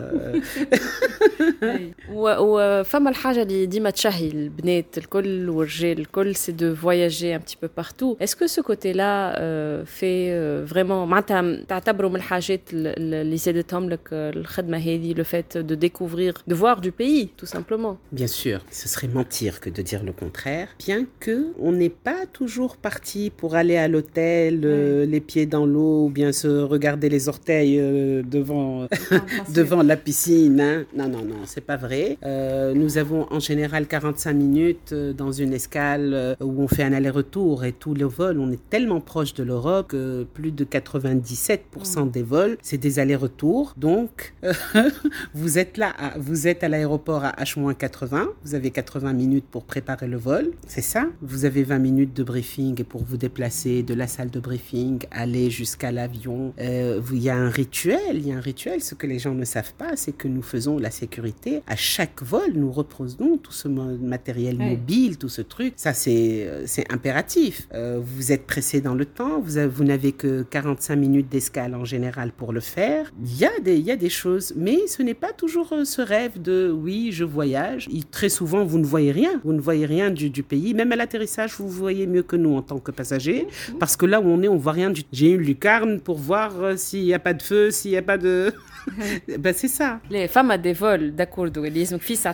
[2.78, 2.80] euh, و...
[2.80, 2.84] و...
[2.84, 7.68] فما الحاجه اللي ديما تشهي البنات الكل والرجال الكل سي دو فواياجي ان بتي بو
[7.76, 14.78] بارتو اسكو سو كوتي لا في فريمون معناتها تعتبروا من الحاجات اللي زادتهم لك الخدمه
[14.78, 19.08] هذه لو فات دو ديكوفرير دو فوار دو بيي تو سامبلومون Bien sûr, ce serait
[19.20, 21.36] mentir que de dire le contraire, bien que
[21.68, 26.10] on n'est pas toujours parti pour aller à l'hôtel euh, les pieds dans l'eau ou
[26.18, 28.72] bien se regarder les orteils euh, devant
[29.60, 30.60] devant la piscine.
[30.68, 30.78] hein.
[30.98, 32.04] Non, non, non, c'est pas vrai.
[32.30, 36.83] Euh, nous avons en général 45 minutes euh, dans une escale euh, où on fait
[36.83, 40.65] un aller-retour et tous les vols, on est tellement proche de l'Europe que plus de
[40.65, 43.73] 97% des vols, c'est des allers-retours.
[43.77, 44.33] Donc,
[45.33, 50.07] vous êtes là, vous êtes à l'aéroport à H-80, vous avez 80 minutes pour préparer
[50.07, 51.07] le vol, c'est ça?
[51.21, 55.49] Vous avez 20 minutes de briefing pour vous déplacer de la salle de briefing, aller
[55.49, 56.53] jusqu'à l'avion.
[56.59, 58.81] Euh, Il y a un rituel, il y a un rituel.
[58.81, 61.61] Ce que les gens ne savent pas, c'est que nous faisons la sécurité.
[61.67, 64.69] À chaque vol, nous reposons tout ce matériel Oui.
[64.71, 65.73] mobile, tout ce truc.
[65.75, 67.67] Ça, c'est euh, impératif.
[67.73, 71.85] Euh, vous êtes pressé dans le temps, vous, vous n'avez que 45 minutes d'escale en
[71.85, 73.11] général pour le faire.
[73.23, 75.85] Il y, a des, il y a des choses, mais ce n'est pas toujours euh,
[75.85, 77.87] ce rêve de oui, je voyage.
[77.93, 79.41] Et très souvent, vous ne voyez rien.
[79.43, 80.73] Vous ne voyez rien du, du pays.
[80.73, 83.47] Même à l'atterrissage, vous voyez mieux que nous en tant que passagers.
[83.79, 86.51] Parce que là où on est, on voit rien du J'ai une lucarne pour voir
[86.77, 88.53] s'il n'y a pas de feu, s'il n'y a pas de.
[89.39, 89.99] ben c'est ça.
[90.09, 92.33] Les femmes à des vols, d'accord, ils ont fils à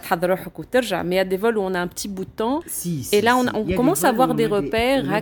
[1.03, 2.61] mais à des vols où on a un petit bout de temps.
[2.67, 5.21] Si, et là, on, commence à avoir des, repères, à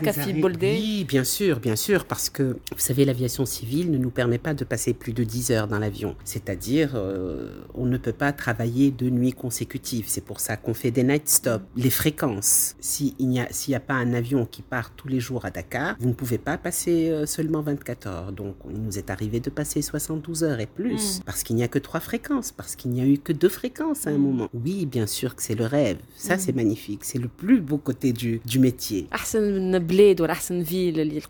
[0.74, 4.54] Oui, bien sûr, bien sûr, parce que vous savez, l'aviation civile ne nous permet pas
[4.54, 6.16] de passer plus de 10 heures dans l'avion.
[6.24, 10.06] C'est-à-dire, euh, on ne peut pas travailler deux nuits consécutives.
[10.08, 11.66] C'est pour ça qu'on fait des night stops.
[11.76, 15.46] Les fréquences, s'il n'y a, si a pas un avion qui part tous les jours
[15.46, 18.32] à Dakar, vous ne pouvez pas passer euh, seulement 24 heures.
[18.32, 21.24] Donc, il nous est arrivé de passer 72 heures et plus fréquences, mmh.
[21.26, 24.08] parce qu'il n'y a que trois fréquences, parce qu'il n'y a eu que deux fréquences
[24.08, 24.22] à un mm.
[24.22, 24.50] moment.
[24.54, 25.98] Oui, bien sûr que c'est le rêve.
[26.16, 26.40] Ça, mm.
[26.40, 27.04] c'est magnifique.
[27.04, 29.08] C'est le plus beau côté du, du métier.
[29.12, 31.22] Ahsen bled ou ahsen ville,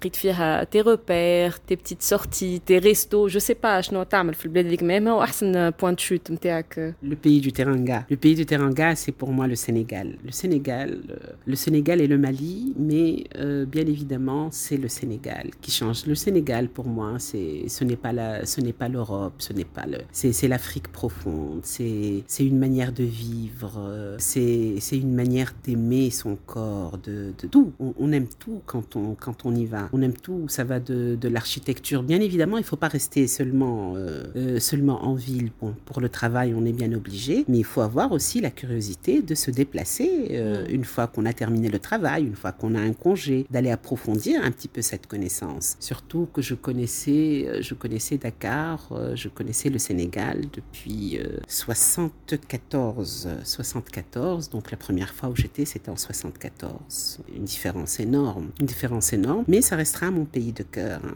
[0.70, 5.08] tes repères, tes petites sorties, tes restos, je sais pas, je n'entame le bled même
[5.08, 8.06] ou ahsen point de chute, Le pays du Teranga.
[8.10, 10.18] Le pays du Teranga, c'est pour moi le Sénégal.
[10.24, 11.16] Le Sénégal, euh,
[11.46, 16.06] le Sénégal et le Mali, mais euh, bien évidemment, c'est le Sénégal qui change.
[16.06, 19.64] Le Sénégal, pour moi, c'est ce n'est pas la, ce n'est pas l'Europe, ce n'est
[19.74, 21.62] pas le, c'est, l'Afrique profonde.
[21.64, 24.16] C'est, une manière de vivre.
[24.20, 27.74] C'est, une manière d'aimer son corps, de, de tout.
[27.80, 29.90] On, on aime tout quand on, quand on y va.
[29.94, 30.46] On aime tout.
[30.48, 32.04] Ça va de, de l'architecture.
[32.04, 35.52] Bien évidemment, il faut pas rester seulement, euh, euh, seulement en ville.
[35.62, 39.22] Bon, pour le travail, on est bien obligé, mais il faut avoir aussi la curiosité
[39.22, 42.80] de se déplacer euh, une fois qu'on a terminé le travail, une fois qu'on a
[42.80, 45.76] un congé, d'aller approfondir un petit peu cette connaissance.
[45.80, 54.50] Surtout que je connaissais, je connaissais Dakar, je connaissais le Sénégal depuis euh, 74, 74.
[54.50, 57.20] Donc la première fois où j'étais, c'était en 74.
[57.36, 59.44] Une différence énorme, une différence énorme.
[59.48, 61.02] Mais ça restera mon pays de cœur.
[61.06, 61.14] Hein.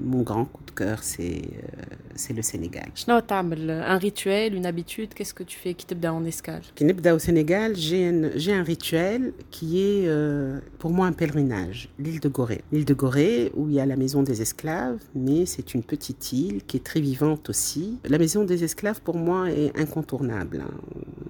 [0.00, 2.88] Mon grand coup de cœur, c'est euh, c'est le Sénégal.
[3.08, 6.62] Un rituel, une habitude, qu'est-ce que tu fais qui te en escale?
[6.74, 12.28] Qui au Sénégal, j'ai un rituel qui est euh, pour moi un pèlerinage, l'île de
[12.28, 12.62] Gorée.
[12.72, 16.32] L'île de Gorée où il y a la maison des esclaves, mais c'est une petite
[16.32, 20.64] île qui est très vivante aussi la maison des esclaves pour moi est incontournable.
[20.66, 20.70] hein.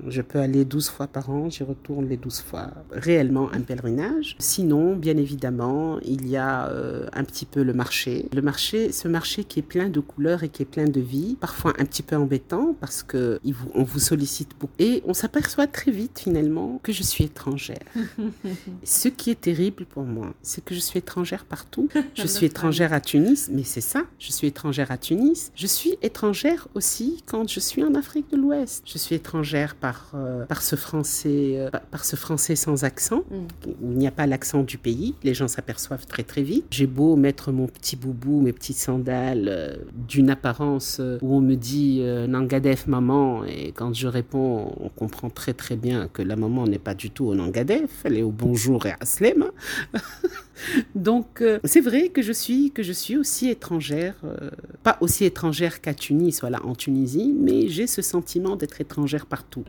[0.08, 2.70] Je peux aller 12 fois par an, j'y retourne les 12 fois.
[2.92, 4.36] Réellement un pèlerinage.
[4.38, 8.26] Sinon, bien évidemment, il y a euh, un petit peu le marché.
[8.34, 11.36] Le marché, ce marché qui est plein de couleurs et qui est plein de vie,
[11.38, 13.38] parfois un petit peu embêtant parce que
[13.74, 14.72] on vous sollicite beaucoup.
[14.78, 17.78] Et on s'aperçoit très vite finalement que je suis étrangère.
[18.84, 21.88] Ce qui est terrible pour moi, c'est que je suis étrangère partout.
[22.14, 24.02] Je suis étrangère à Tunis, mais c'est ça.
[24.18, 25.52] Je suis étrangère à Tunis.
[25.54, 26.37] Je suis étrangère
[26.74, 28.84] aussi quand je suis en Afrique de l'Ouest.
[28.86, 33.92] Je suis étrangère par, euh, par, ce français, euh, par- ce français sans accent, où
[33.92, 35.14] il n'y a pas l'accent du pays.
[35.22, 36.66] Les gens s'aperçoivent très très vite.
[36.70, 39.76] J'ai beau mettre mon petit boubou, mes petites sandales, euh,
[40.08, 45.54] d'une apparence où on me dit Nangadef maman, et quand je réponds, on comprend très
[45.54, 48.86] très bien que la maman n'est pas du tout au Nangadef, elle est au bonjour
[48.86, 49.44] et à Slem.
[50.94, 54.50] Donc euh, c'est vrai que je suis que je suis aussi étrangère, euh,
[54.82, 59.64] pas aussi étrangère qu'à Tunis, voilà en Tunisie, mais j'ai ce sentiment d'être étrangère partout.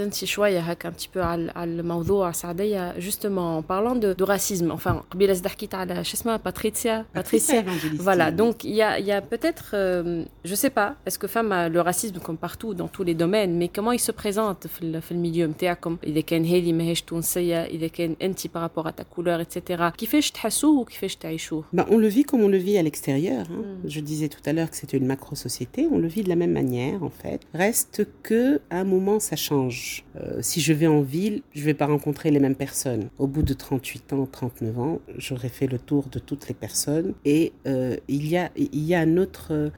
[0.00, 4.24] انت شويه هكا un petit peu على على الموضوع سعديه justement en parlant de, de
[4.24, 8.02] racisme enfin قبيله زاد حكيت على شو اسمها باتريسيا باتريسيا Evangelista.
[8.02, 11.26] Voilà, donc il y a, il y a peut-être, euh, je sais pas, est-ce que
[11.36, 14.66] femme a le racisme comme partout dans tous les domaines, mais comment il se présente
[14.66, 18.86] في ال- في الميليو نتاعكم إذا كان هذه ماهيش تونسية إذا كان أنت par rapport
[18.86, 19.82] à ta couleur etc.
[19.98, 23.46] كيفاش تحسوه وكيفاش تعيشوه؟ Bah, on le vit comme on le vit à l'extérieur.
[23.50, 23.64] hein.
[23.94, 25.88] Je disais tout à l'heure que c'était une macro-société.
[25.92, 27.40] On le vit de la même manière, en fait.
[27.54, 29.89] Reste que, à un moment, ça change.
[30.15, 33.09] Euh, si je vais en ville, je vais pas rencontrer les mêmes personnes.
[33.17, 37.13] Au bout de 38 ans, 39 ans, j'aurais fait le tour de toutes les personnes.
[37.25, 39.69] Et euh, il y a, il y a un autre, euh,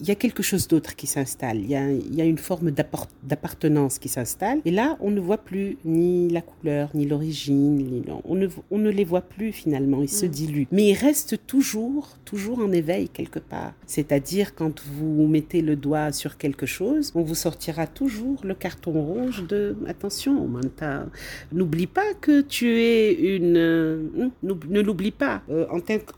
[0.00, 1.58] il y a quelque chose d'autre qui s'installe.
[1.58, 4.60] Il y a, il y a une forme d'appartenance qui s'installe.
[4.64, 8.02] Et là, on ne voit plus ni la couleur, ni l'origine.
[8.24, 10.02] On ne, on ne les voit plus finalement.
[10.02, 10.66] Ils se diluent.
[10.72, 13.72] Mais ils restent toujours, toujours en éveil quelque part.
[13.86, 18.92] C'est-à-dire quand vous mettez le doigt sur quelque chose, on vous sortira toujours le carton
[18.92, 21.06] rouge de attention, Manta,
[21.52, 24.02] n'oublie pas que tu es une, euh,
[24.42, 25.42] n'oub- ne l'oublie pas.
[25.48, 25.66] Euh,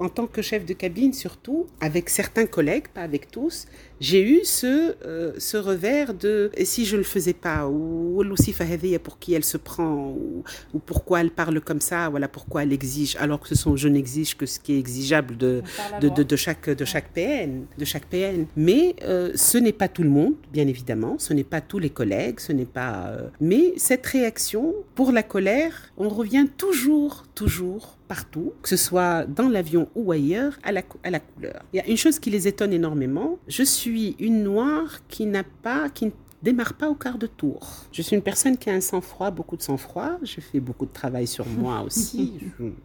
[0.01, 3.67] en tant que chef de cabine surtout, avec certains collègues, pas avec tous,
[4.01, 8.99] j'ai eu ce, euh, ce revers de si je le faisais pas ou Lucifa Heveya,
[8.99, 10.43] pour qui elle se prend ou,
[10.73, 13.89] ou pourquoi elle parle comme ça voilà pourquoi elle exige alors que ce sont je
[13.89, 15.63] n'exige que ce qui est exigeable de
[16.01, 19.89] de, de, de chaque de chaque PN de chaque PN mais euh, ce n'est pas
[19.89, 23.29] tout le monde bien évidemment ce n'est pas tous les collègues ce n'est pas euh,
[23.41, 29.49] mais cette réaction pour la colère on revient toujours toujours partout, que ce soit dans
[29.49, 31.63] l'avion ou ailleurs, à la, à la couleur.
[31.73, 33.39] Il y a une chose qui les étonne énormément.
[33.49, 36.11] Je suis une noire qui n'a pas, qui ne
[36.45, 37.61] démarre pas au quart de tour.
[37.91, 40.11] Je suis une personne qui a un sang-froid, beaucoup de sang-froid.
[40.23, 42.35] Je fais beaucoup de travail sur moi aussi.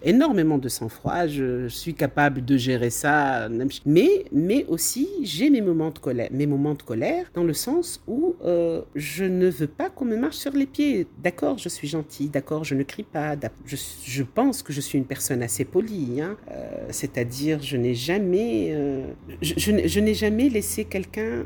[0.01, 1.27] Énormément de sang-froid.
[1.27, 3.49] Je suis capable de gérer ça.
[3.85, 8.01] Mais, mais aussi, j'ai mes moments de colère, mes moments de colère dans le sens
[8.07, 11.05] où euh, je ne veux pas qu'on me marche sur les pieds.
[11.21, 12.29] D'accord, je suis gentille.
[12.29, 13.35] D'accord, je ne crie pas.
[13.65, 16.21] Je, je pense que je suis une personne assez polie.
[16.21, 16.37] hein.
[16.51, 19.03] Euh, C'est-à-dire, je n'ai jamais, euh,
[19.41, 21.43] je, je n'ai- je n'ai jamais laissé quelqu'un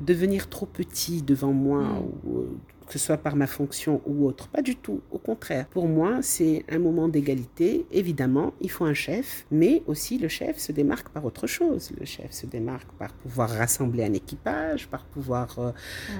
[0.00, 1.82] devenir trop petit devant moi
[2.24, 4.48] ou euh, que ce soit par ma fonction ou autre.
[4.48, 5.00] Pas du tout.
[5.10, 5.66] Au contraire.
[5.70, 7.84] Pour moi, c'est un moment d'égalité.
[7.92, 11.90] Évidemment, il faut un chef, mais aussi le chef se démarque par autre chose.
[11.98, 15.70] Le chef se démarque par pouvoir rassembler un équipage, par pouvoir euh,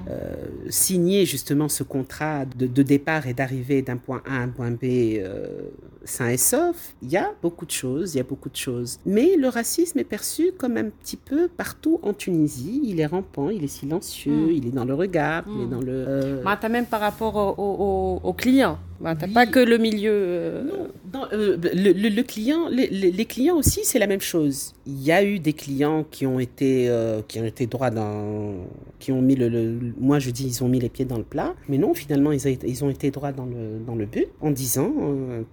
[0.09, 0.35] euh,
[0.69, 4.71] signer justement ce contrat de, de départ et d'arrivée d'un point A à un point
[4.71, 5.63] B euh,
[6.05, 6.95] sain et sauf.
[7.03, 8.99] Il y a beaucoup de choses, il y a beaucoup de choses.
[9.07, 12.81] Mais le racisme est perçu comme un petit peu partout en Tunisie.
[12.85, 14.51] Il est rampant, il est silencieux, Mm.
[14.51, 15.93] il est dans le regard, il est dans le...
[16.09, 18.79] euh, atteint même par rapport aux clients.
[19.01, 20.13] Bah, t'as pas que le milieu.
[20.13, 20.65] Euh,
[21.13, 24.75] non, euh, le, client, les, clients aussi, c'est la même chose.
[24.87, 28.55] Il y a eu des clients qui ont été, euh, qui ont été droits dans,
[28.99, 31.55] qui ont mis le, moi je dis ils ont mis les pieds dans le plat,
[31.69, 34.93] mais non finalement ils, ont été droits dans le dans le but en disant,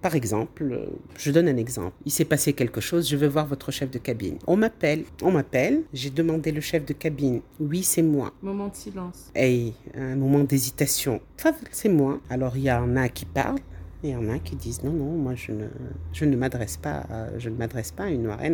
[0.00, 1.92] par exemple, je donne un exemple.
[2.04, 4.38] Il s'est passé quelque chose, je veux voir votre chef de cabine.
[4.46, 7.40] On m'appelle, on m'appelle, j'ai demandé le chef de cabine.
[7.60, 8.32] Oui, c'est moi.
[8.42, 9.30] Moment de silence.
[9.34, 11.20] Hey, un moment d'hésitation.
[11.38, 12.20] Enfin, c'est moi.
[12.30, 13.58] Alors il y en a qui battle
[14.04, 15.64] Il y en a qui disent non, non, moi je ne,
[16.12, 18.38] je ne m'adresse pas, à, je ne m'adresse pas à une noire.
[18.42, 18.48] Il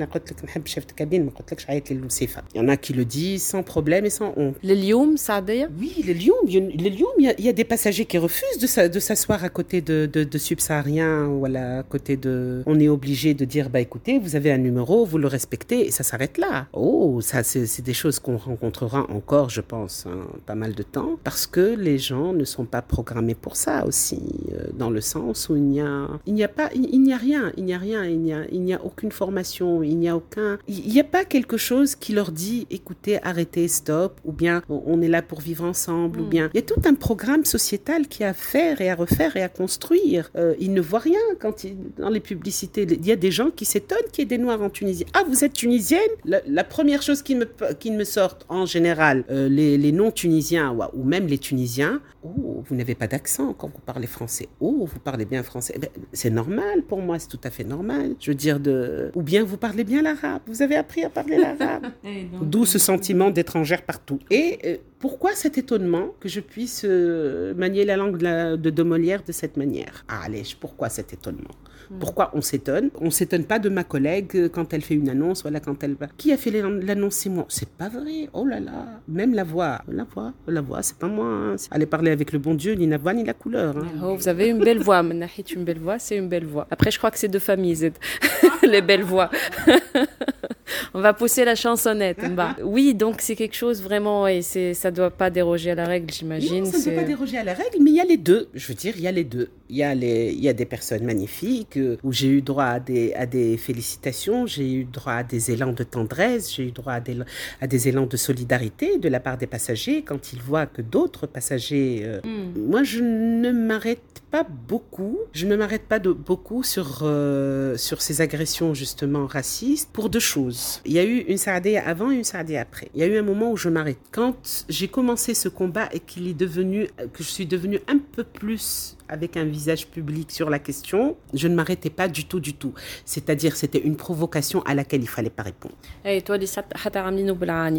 [2.57, 4.55] y en a qui le disent sans problème et sans honte.
[4.63, 5.43] Les lium, ça
[5.77, 6.37] Oui, les lium.
[6.47, 10.23] Les lium, il y, a des passagers qui refusent de, s'asseoir à côté de, de,
[10.23, 12.63] de subsahariens ou à côté de.
[12.67, 15.91] On est obligé de dire bah écoutez, vous avez un numéro, vous le respectez et
[15.91, 16.69] ça s'arrête là.
[16.73, 21.19] Oh, ça c'est des choses qu'on rencontrera encore, je pense, hein, pas mal de temps
[21.25, 24.23] parce que les gens ne sont pas programmés pour ça aussi,
[24.53, 27.13] euh, dans le sens où il n'y a, il n'y a pas, il, il n'y
[27.13, 29.97] a rien, il n'y a rien, il n'y a, il n'y a aucune formation, il
[29.97, 34.21] n'y a aucun, il n'y a pas quelque chose qui leur dit écoutez, arrêtez, stop,
[34.25, 36.95] ou bien on est là pour vivre ensemble, ou bien il y a tout un
[36.95, 40.31] programme sociétal qui est à faire et à refaire et à construire.
[40.37, 42.87] Euh, ils ne voient rien quand ils, dans les publicités.
[42.91, 45.07] Il y a des gens qui s'étonnent qu'il y ait des noirs en Tunisie.
[45.15, 46.01] Ah, vous êtes tunisienne?
[46.25, 47.47] La, la première chose qui me,
[47.79, 52.75] qui me sortent en général, euh, les, les non-tunisiens ou même les tunisiens, oh, vous
[52.75, 54.49] n'avez pas d'accent quand vous parlez français.
[54.61, 55.75] Oh, vous parlez bien français.
[55.77, 58.15] Eh ben, c'est normal pour moi, c'est tout à fait normal.
[58.21, 59.11] Je veux dire, de...
[59.15, 60.43] ou bien vous parlez bien l'arabe.
[60.47, 61.87] Vous avez appris à parler l'arabe.
[62.43, 64.19] D'où ce sentiment d'étrangère partout.
[64.31, 68.71] Et euh, pourquoi cet étonnement que je puisse euh, manier la langue de, la- de,
[68.71, 70.05] de Molière de cette manière?
[70.09, 71.51] Ah, allez, pourquoi cet étonnement?
[71.91, 71.99] Mm.
[71.99, 72.91] Pourquoi on s'étonne?
[73.01, 75.95] On s'étonne pas de ma collègue euh, quand elle fait une annonce, voilà, quand elle
[75.95, 76.07] va.
[76.17, 77.47] Qui a fait l'annonce C'est moi.
[77.49, 78.29] C'est pas vrai.
[78.33, 79.01] Oh là là.
[79.09, 79.81] Même la voix.
[79.89, 81.27] La voix, la voix, c'est pas moi.
[81.27, 81.57] Hein.
[81.71, 83.77] Allez parler avec le bon Dieu, ni la voix, ni la couleur.
[83.77, 83.87] Hein.
[84.05, 85.03] Oh, vous avez une belle voix.
[85.03, 86.67] Manahit, une belle voix, c'est une belle voix.
[86.71, 87.91] Après, je crois que c'est de famille,
[88.63, 89.31] Les belles voix.
[90.95, 92.21] on va pousser la chansonnette.
[92.63, 96.13] Oui, donc c'est quelque chose vraiment, et ça ne doit pas déroger à la règle,
[96.13, 96.67] j'imagine.
[96.67, 98.49] ça ne doit pas déroger à la règle, mais il y a les deux.
[98.55, 99.49] Je veux dire, il y a les deux.
[99.71, 102.65] Il y a, les, il y a des personnes magnifiques euh, où j'ai eu droit
[102.65, 106.73] à des, à des félicitations, j'ai eu droit à des élans de tendresse, j'ai eu
[106.73, 107.17] droit à des,
[107.61, 111.27] à des élans de solidarité de la part des passagers quand ils voient que d'autres
[111.27, 112.03] passagers...
[112.05, 112.21] euh,
[112.57, 114.01] Moi, je ne m'arrête
[114.31, 115.19] pas beaucoup.
[115.33, 120.21] Je ne m'arrête pas de, beaucoup sur, euh, sur ces agressions justement racistes pour deux
[120.21, 120.81] choses.
[120.85, 122.89] Il y a eu une Saadé avant et une Saadé après.
[122.95, 123.99] Il y a eu un moment où je m'arrête.
[124.13, 124.37] Quand
[124.69, 128.97] j'ai commencé ce combat et qu'il est devenu, que je suis devenue un peu plus
[129.11, 132.73] avec un visage public sur la question, je ne m'arrêtais pas du tout, du tout.
[133.05, 135.75] C'est-à-dire, c'était une provocation à laquelle il fallait pas répondre.
[136.05, 136.23] Eh,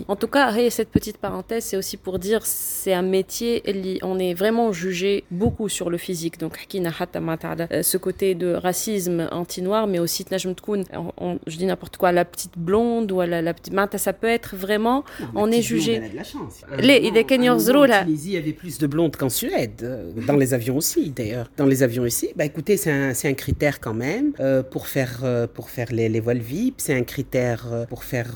[0.08, 3.64] en tout cas, cette petite parenthèse, c'est aussi pour dire, c'est un métier,
[4.04, 6.40] on est vraiment jugé beaucoup sur le physique.
[6.40, 12.58] Donc, euh, ce côté de racisme anti-noir, mais aussi, je dis n'importe quoi, la petite
[12.58, 13.74] blonde ou la, petite...
[13.98, 15.04] Ça peut être vraiment,
[15.36, 16.00] on est jugé...
[16.00, 16.62] Blonde, elle a de la chance.
[16.80, 21.12] Les, euh, il y avait plus de blondes qu'en Suède, euh, dans les avions aussi
[21.24, 21.50] d'ailleurs.
[21.58, 25.22] Dans les avions ici, bah écoutez, c'est un, un critère quand même euh, pour faire,
[25.24, 26.76] euh, pour faire les, les vols VIP.
[26.78, 28.30] C'est un critère euh, pour faire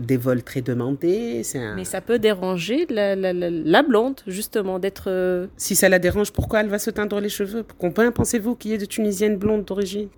[0.00, 1.42] des vols très demandés.
[1.54, 1.74] Un...
[1.76, 5.48] Mais ça peut déranger la, la, la, la blonde, justement, d'être.
[5.56, 7.64] Si ça la dérange, pourquoi elle va se teindre les cheveux?
[7.78, 10.08] Combien pensez-vous qu'il y ait de Tunisiennes blondes d'origine?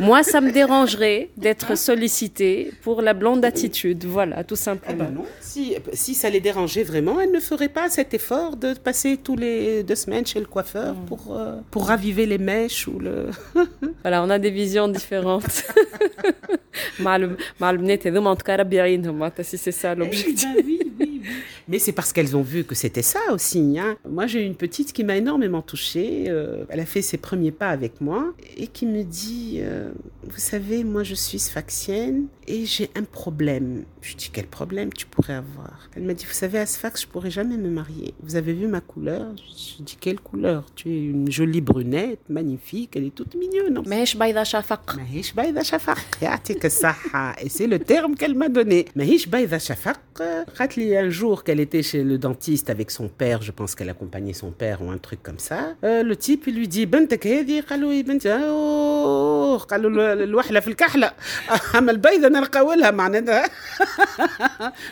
[0.00, 4.04] Moi, ça me dérangerait d'être sollicitée pour la blonde attitude.
[4.04, 5.04] Voilà, tout Eh simplement.
[5.04, 5.24] ben non.
[5.40, 9.36] Si, si ça les dérangeait vraiment, elles ne feraient pas cet effort de passer tous
[9.36, 13.15] les deux semaines chez le coiffeur pour, euh, pour raviver les mèches ou le...
[14.03, 15.55] Voilà, on a des visions différentes.
[16.99, 20.82] مع الب- مع البنات هذوما en tout cas ربي يعينهم معناتها si c'est ça l'objectif.
[21.68, 23.78] Mais c'est parce qu'elles ont vu que c'était ça aussi.
[23.78, 23.96] Hein.
[24.08, 26.24] Moi, j'ai eu une petite qui m'a énormément touchée.
[26.28, 29.90] Euh, elle a fait ses premiers pas avec moi et qui me dit, euh,
[30.24, 33.84] vous savez, moi, je suis sfaxienne et j'ai un problème.
[34.02, 35.88] Je dis, quel problème tu pourrais avoir?
[35.96, 38.14] Elle m'a dit, vous savez, à Sfax, je pourrais jamais me marier.
[38.22, 39.34] Vous avez vu ma couleur?
[39.36, 40.66] Je dis, quelle couleur?
[40.74, 43.82] Tu es une jolie brunette, magnifique, elle est toute mignonne.
[47.42, 48.86] Et c'est le terme qu'elle m'a donné.
[51.67, 54.97] était chez le dentiste avec son père je pense qu'elle accompagnait son père ou un
[55.07, 59.57] truc comme ça Euh, le type il lui dit بنتك هذه قالوا يا بنتي أوه
[59.57, 61.11] قالوا له الوحلة في الكحلة
[61.77, 63.49] أما البيضة نرقاولها معناتها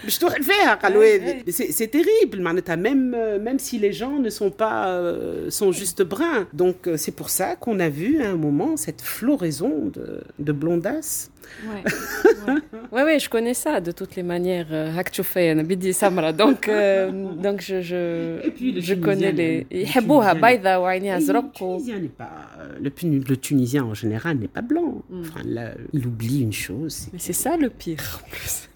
[0.04, 4.20] باش توحل فيها قالوا هذه c'est c'est terrible معناتها même euh, même si les gens
[4.20, 8.22] ne sont pas euh, sont juste bruns donc euh, c'est pour ça qu'on a vu
[8.22, 10.06] à un moment cette floraison de,
[10.40, 11.32] de blondasses
[12.93, 13.05] Ouais.
[13.05, 13.19] ouais.
[13.19, 14.67] je connais ça de toutes les manières.
[14.71, 14.93] Euh,
[15.63, 16.33] Bidi Samra.
[16.33, 19.67] Donc, euh, donc je, je, Et puis, le je connais les.
[19.71, 25.03] Yhabouha, Baïda, euh, Le Tunisien en général n'est pas blanc.
[25.11, 25.23] Mm.
[25.93, 27.09] Il oublie une chose.
[27.13, 28.21] Mais c'est ça le pire.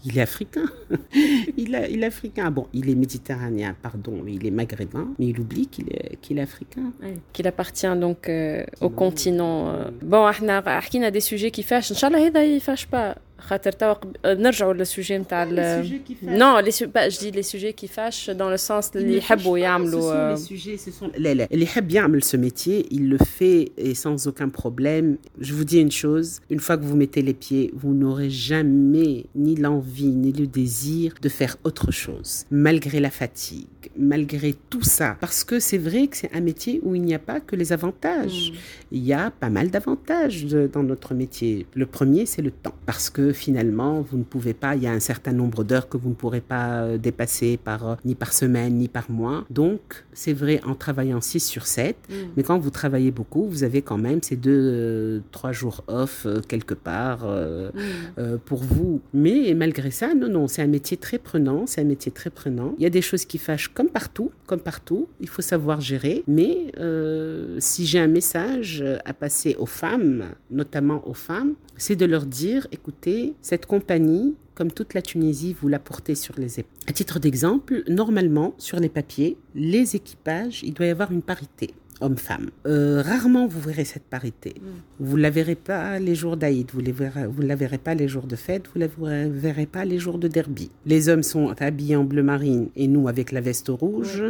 [0.05, 0.65] Il est africain.
[1.57, 2.49] il, a, il est africain.
[2.51, 5.09] Bon, il est méditerranéen, pardon, il est maghrébin.
[5.19, 6.93] Mais il oublie qu'il est, qu'il est africain.
[7.33, 9.69] Qu'il appartient donc euh, au continent.
[9.69, 9.89] Euh...
[10.01, 11.91] Bon, on a des sujets qui fâchent.
[11.91, 12.19] Inch'Allah,
[12.56, 13.14] يفاش با.
[13.48, 17.72] خاطر توا قب- نرجعوا للسوجي نتاع ال- Non, les, su- pas, je dis les sujets
[17.72, 20.34] qui fâchent dans le sens Il اللي ne fâche يحبوا pas, Ce يعملوا sont euh,
[20.34, 23.94] les sujets, ce sont les, les, les يحب يعمل ce métier, il le fait et
[23.94, 25.16] sans aucun problème.
[25.40, 29.24] Je vous dis une chose, une fois que vous mettez les pieds, vous n'aurez jamais
[29.34, 32.32] ni l'envie ni le désir de faire autre chose,
[32.66, 35.17] malgré la fatigue, malgré tout ça.
[35.19, 37.73] Parce que c'est vrai que c'est un métier où il n'y a pas que les
[37.73, 38.53] avantages.
[38.91, 41.65] Il y a pas mal d'avantages dans notre métier.
[41.73, 42.75] Le premier, c'est le temps.
[42.85, 45.97] Parce que finalement, vous ne pouvez pas, il y a un certain nombre d'heures que
[45.97, 49.45] vous ne pourrez pas euh, dépasser par, euh, ni par semaine, ni par mois.
[49.49, 51.95] Donc, c'est vrai en travaillant 6 sur 7,
[52.35, 56.25] mais quand vous travaillez beaucoup, vous avez quand même ces deux, euh, trois jours off
[56.25, 57.71] euh, quelque part euh,
[58.17, 59.01] euh, pour vous.
[59.13, 62.73] Mais malgré ça, non, non, c'est un métier très prenant, c'est un métier très prenant.
[62.77, 65.07] Il y a des choses qui fâchent comme partout, comme partout.
[65.19, 66.23] Il faut savoir gérer.
[66.25, 72.07] Mais euh, si j'ai un message à passer aux femmes, notamment aux femmes, c'est de
[72.07, 76.73] leur dire, écoutez, cette compagnie, comme toute la Tunisie, vous la portez sur les épaules.
[76.87, 81.75] À titre d'exemple, normalement, sur les papiers, les équipages, il doit y avoir une parité
[82.01, 82.49] hommes-femmes.
[82.65, 84.55] Euh, rarement vous verrez cette parité.
[84.99, 88.27] Vous ne la verrez pas les jours d'Aïd, vous ne la verrez pas les jours
[88.27, 90.69] de fête, vous ne la verrez pas les jours de derby.
[90.85, 94.23] Les hommes sont habillés en bleu marine et nous avec la veste rouge.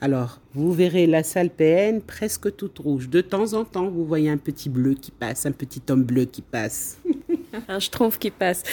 [0.00, 3.08] Alors, vous verrez la salle PN presque toute rouge.
[3.08, 6.24] De temps en temps, vous voyez un petit bleu qui passe, un petit homme bleu
[6.24, 6.98] qui passe.
[7.67, 8.63] un schtroumpf qui passe.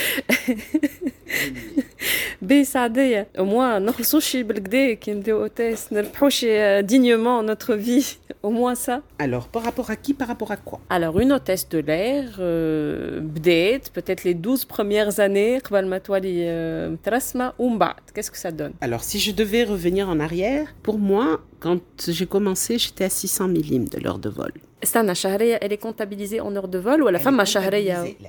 [2.43, 6.47] بسعدية au moins نخلصوش بالكدا كي نديو اوتيس نربحوش
[6.83, 8.07] dignement notre vie
[8.43, 9.03] Au moins ça.
[9.19, 13.21] Alors, par rapport à qui Par rapport à quoi Alors, une hôtesse de l'air, euh,
[13.21, 18.01] بدات, peut-être les 12 premières années, قبل ما تولي euh, مترسمة ومن بعد.
[18.15, 22.27] Qu'est-ce que ça donne Alors, si je devais revenir en arrière, pour moi, quand j'ai
[22.27, 24.53] commencé, j'étais à 600 millim de l'heure de vol.
[25.62, 27.36] elle est comptabilisée en heures de vol ou à la femme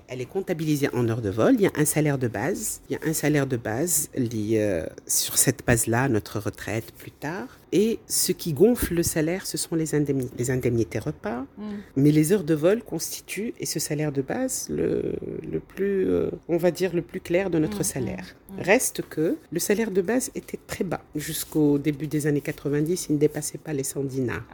[0.08, 1.54] Elle est comptabilisée en heures de vol.
[1.54, 2.80] Il y a un salaire de base.
[2.88, 4.08] Il y a un salaire de base.
[4.16, 7.46] Lié, euh, sur cette base-là, notre retraite plus tard.
[7.80, 11.40] Et ce qui gonfle le salaire, ce sont les indemnités, les indemnités repas.
[12.02, 15.12] Mais les heures de vol constituent, et ce salaire de base, le,
[15.54, 18.26] le plus, euh, on va dire, le plus clair de notre salaire.
[18.72, 21.02] Reste que le salaire de base était très bas.
[21.14, 24.44] Jusqu'au début des années 90, il ne dépassait pas les 100 dinars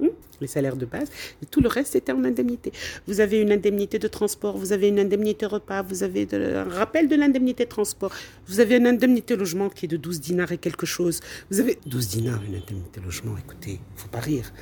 [0.00, 0.06] Hmm,
[0.40, 1.08] les salaires de base,
[1.42, 2.70] et tout le reste était en indemnité.
[3.08, 6.64] Vous avez une indemnité de transport, vous avez une indemnité repas, vous avez de- un
[6.82, 8.12] rappel de l'indemnité transport,
[8.46, 11.16] vous avez une indemnité logement qui est de 12 dinars et quelque chose.
[11.50, 14.52] Vous avez 12 dinars, une indemnité logement, écoutez, faut pas rire.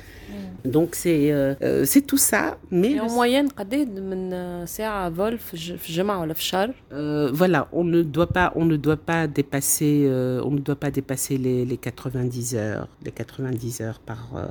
[0.64, 5.10] Donc c'est euh, euh, c'est tout ça, mais Et en le- moyenne قد من ساعة
[5.10, 8.64] فول في الج- في الجمعة ولا في الشهر Euh, voilà, on ne doit pas, on
[8.66, 13.10] ne doit pas dépasser, euh, on ne doit pas dépasser les, les 90 heures, les
[13.10, 14.46] 90 heures par euh,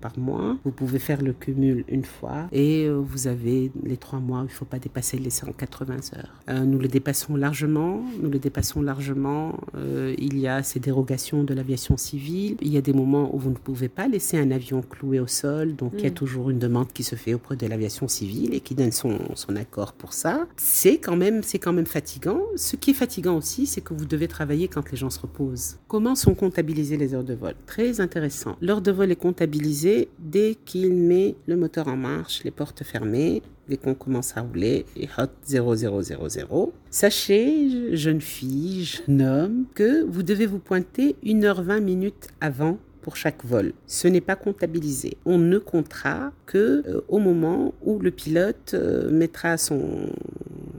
[0.00, 0.56] par mois.
[0.64, 4.42] Vous pouvez faire le cumul une fois et euh, vous avez les trois mois.
[4.44, 6.32] Il faut pas dépasser les 180 heures.
[6.48, 8.02] Euh, nous le dépassons largement.
[8.22, 9.54] Nous le dépassons largement.
[9.74, 12.56] Euh, il y a ces dérogations de l'aviation civile.
[12.60, 15.27] Il y a des moments où vous ne pouvez pas laisser un avion cloué au
[15.27, 15.75] sol.
[15.75, 18.59] Donc il y a toujours une demande qui se fait auprès de l'aviation civile et
[18.59, 20.47] qui donne son, son accord pour ça.
[20.57, 22.41] C'est quand même, c'est quand même fatigant.
[22.55, 25.77] Ce qui est fatigant aussi, c'est que vous devez travailler quand les gens se reposent.
[25.87, 27.53] Comment sont comptabilisées les heures de vol?
[27.65, 28.57] Très intéressant.
[28.61, 33.41] L'heure de vol est comptabilisée dès qu'il met le moteur en marche, les portes fermées,
[33.67, 36.71] dès qu'on commence à rouler, et hot 0000.
[36.89, 43.45] Sachez, jeune fille, jeune homme, que vous devez vous pointer 1h20 minutes avant pour chaque
[43.45, 43.73] vol.
[43.85, 45.17] Ce n'est pas comptabilisé.
[45.27, 50.09] On ne comptera que euh, au moment où le pilote euh, mettra son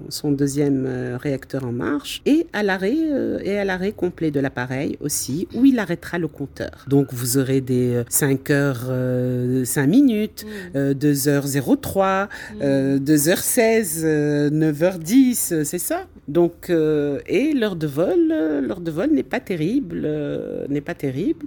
[0.08, 4.40] son deuxième euh, réacteur en marche et à l'arrêt euh, et à l'arrêt complet de
[4.40, 6.84] l'appareil aussi où il arrêtera le compteur.
[6.88, 12.28] Donc vous aurez des euh, 5 heures euh, 5 minutes, euh, 2h03,
[12.60, 16.06] euh, 2h16, euh, 9h10, euh, c'est ça.
[16.28, 20.80] Donc euh, et l'heure de vol, euh, l'heure de vol n'est pas terrible, euh, n'est
[20.80, 21.46] pas terrible.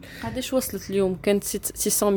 [1.74, 2.13] 600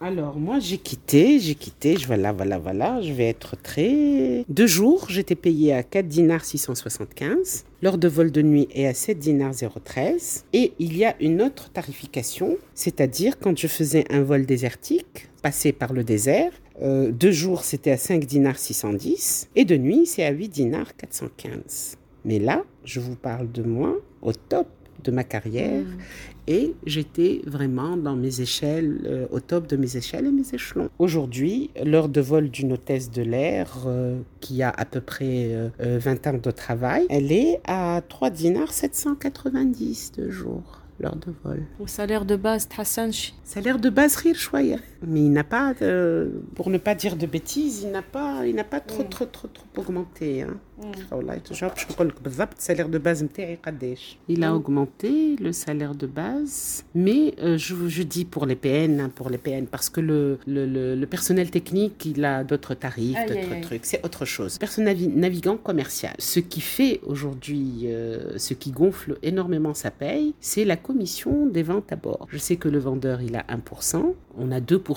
[0.00, 4.44] Alors, moi, j'ai quitté, j'ai quitté, je voilà, voilà, voilà, je vais être très.
[4.48, 7.64] Deux jours, j'étais payé à 4 dinars 675.
[7.82, 10.44] L'heure de vol de nuit est à 7 dinars 013.
[10.52, 15.72] Et il y a une autre tarification, c'est-à-dire quand je faisais un vol désertique, passé
[15.72, 20.24] par le désert, euh, deux jours c'était à 5 dinars 610 et de nuit c'est
[20.24, 21.96] à 8 dinars 415.
[22.24, 24.68] Mais là, je vous parle de moi au top
[25.04, 25.84] de ma carrière
[26.50, 30.88] et j'étais vraiment dans mes échelles, euh, au top de mes échelles et mes échelons.
[30.98, 35.68] Aujourd'hui, l'heure de vol d'une hôtesse de l'air, euh, qui a à peu près euh,
[35.78, 41.66] 20 ans de travail, elle est à 3 dinars 790 de jour, l'heure de vol.
[41.80, 43.10] Au salaire de base, Hassan
[43.44, 44.78] Salaire de base, Rir Chouaya.
[45.06, 45.74] Mais il n'a pas,
[46.54, 49.08] pour ne pas dire de bêtises, il n'a pas, il n'a pas trop, mm.
[49.08, 50.44] trop, trop, trop augmenté.
[54.28, 54.54] Il a mm.
[54.54, 59.30] augmenté le salaire de base, mais euh, je, je, dis pour les PN, hein, pour
[59.30, 63.84] les PN, parce que le, le, le, personnel technique, il a d'autres tarifs, d'autres trucs,
[63.84, 64.58] c'est autre chose.
[64.58, 70.64] Personnel navigant commercial, ce qui fait aujourd'hui, euh, ce qui gonfle énormément sa paye, c'est
[70.64, 72.26] la commission des ventes à bord.
[72.30, 74.87] Je sais que le vendeur, il a 1%, on a 2%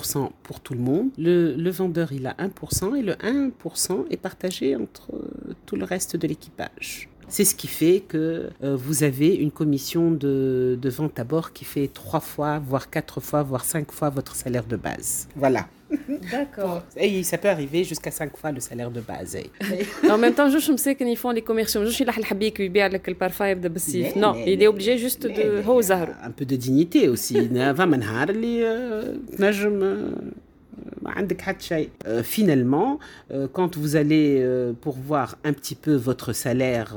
[0.42, 1.10] pour tout le monde.
[1.18, 5.84] Le, le vendeur, il a 1% et le 1% est partagé entre euh, tout le
[5.84, 7.08] reste de l'équipage.
[7.28, 11.64] C'est ce qui fait que euh, vous avez une commission de, vente à bord qui
[11.64, 15.28] fait trois fois, voire quatre fois, voire cinq fois votre salaire de base.
[15.36, 15.66] Voilà.
[16.30, 16.82] D'accord.
[16.96, 19.36] Et ça peut arriver jusqu'à 5 fois le salaire de base.
[19.36, 20.06] Eh.
[20.10, 21.84] en même temps, je me sais qu'ils font les commerciaux.
[21.84, 24.16] Je suis là, le qui vend le parfum de Bessif.
[24.16, 25.62] Non, il est obligé juste de.
[26.22, 27.36] Un peu de dignité aussi.
[30.72, 31.36] Euh,
[32.06, 32.98] euh, finalement,
[33.30, 34.44] euh, quand vous allez
[34.80, 36.96] pourvoir un petit peu votre salaire,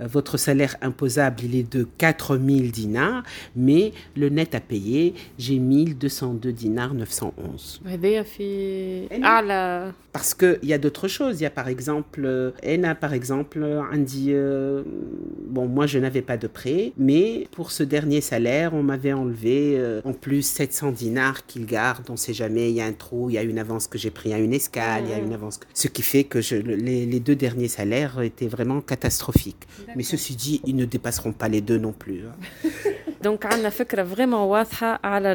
[0.00, 3.22] votre salaire imposable, il est de 4000 dinars,
[3.56, 7.80] mais le net à payer, j'ai 1202 dinars 911.
[10.14, 11.40] Parce qu'il y a d'autres choses.
[11.40, 14.84] Il y a par exemple, euh, Ena, par exemple, Andy, euh,
[15.48, 19.74] bon, moi je n'avais pas de prêt, mais pour ce dernier salaire, on m'avait enlevé
[19.76, 22.04] euh, en plus 700 dinars qu'il garde.
[22.10, 23.98] On ne sait jamais, il y a un trou, il y a une avance que
[23.98, 25.58] j'ai pris, il y a une escale, il y a une avance.
[25.58, 25.66] Que...
[25.74, 29.66] Ce qui fait que je, les, deux derniers salaires étaient vraiment catastrophiques.
[29.96, 32.22] Mais ceci dit, ils ne dépasseront pas les deux non plus.
[32.28, 32.68] Hein.
[33.23, 35.33] دونك عندنا فكره فريمون واضحه على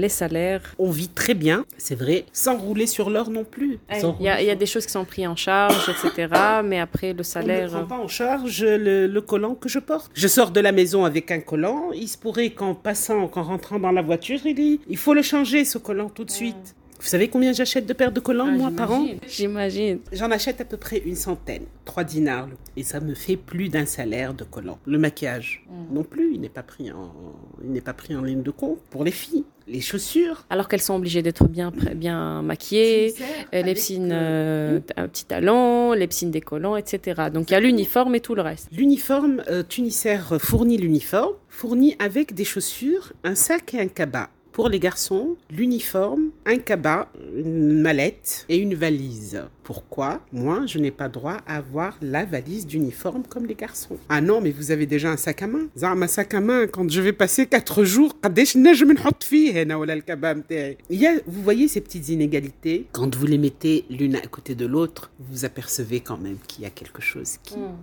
[0.00, 3.78] لي سالير On vit très bien, c'est vrai, sans rouler sur l'or non plus.
[3.90, 5.84] Il Sans y, a- il y a rouler des choses qui sont prises en charge,
[5.94, 6.28] etc.
[6.70, 7.70] Mais après, le sur- On ne salaire.
[7.70, 10.10] prend pas en charge le, le collant que je porte.
[10.22, 11.82] Je sors de la maison avec un collant.
[12.04, 15.22] Il se pourrait qu'en passant, qu'en rentrant dans la voiture, il, dit, il faut le
[15.32, 16.66] changer, ce collant, tout de suite.
[16.99, 19.99] Vous savez combien j'achète de paires de collants, moi, par an J'imagine.
[20.11, 22.47] J'en achète à peu près une centaine, 3 dinars.
[22.75, 24.79] Et ça me fait plus d'un salaire de collants.
[24.85, 27.13] Le maquillage, non plus, il n'est pas pris en,
[27.63, 29.45] il n'est pas pris en ligne de compte pour les filles.
[29.67, 30.45] Les chaussures.
[30.49, 33.13] Alors qu'elles sont obligées d'être bien, bien maquillées,
[33.53, 37.23] euh, les piscines, euh, un petit talon, les piscines décollants, etc.
[37.33, 38.69] Donc il y a l'uniforme et tout le reste.
[38.71, 44.29] L'uniforme, euh, Tunisaire fournit l'uniforme, fournit avec des chaussures, un sac et un cabas.
[44.57, 49.43] Pour les garçons, l'uniforme, un cabas, une mallette et une valise.
[49.61, 53.97] Pourquoi Moi, je n'ai pas droit à avoir la valise d'uniforme comme les garçons.
[54.09, 55.67] Ah non, mais vous avez déjà un sac à main.
[55.83, 58.39] un sac à main, quand je vais passer 4 jours, il
[60.89, 62.87] y a, vous voyez ces petites inégalités?
[62.93, 66.65] Quand vous les mettez l'une à côté de l'autre, vous apercevez quand même qu'il y
[66.65, 67.77] a quelque chose qui, hmm.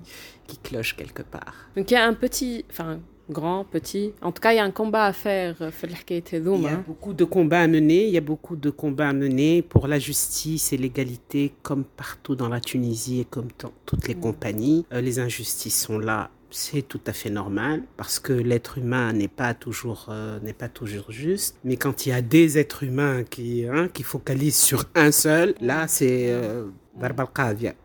[0.49, 1.69] qui cloche quelque part.
[1.77, 2.99] Donc il y a un petit, enfin
[3.31, 4.13] grand, petit.
[4.23, 5.57] En tout cas, il y a un combat à faire.
[5.61, 6.85] Euh, il y a hein.
[6.87, 8.07] beaucoup de combats à mener.
[8.07, 12.37] Il y a beaucoup de combats à mener pour la justice et l'égalité, comme partout
[12.37, 14.21] dans la Tunisie et comme dans toutes les mm.
[14.21, 14.87] compagnies.
[14.93, 16.31] Euh, les injustices sont là.
[16.51, 21.11] C'est tout à fait normal parce que l'être humain n'est pas toujours euh, pas toujours
[21.11, 21.57] juste.
[21.65, 25.57] Mais quand il y a des êtres humains qui hein, qui focalisent sur un seul,
[25.61, 26.33] là c'est
[27.00, 27.76] ضربة القاضية.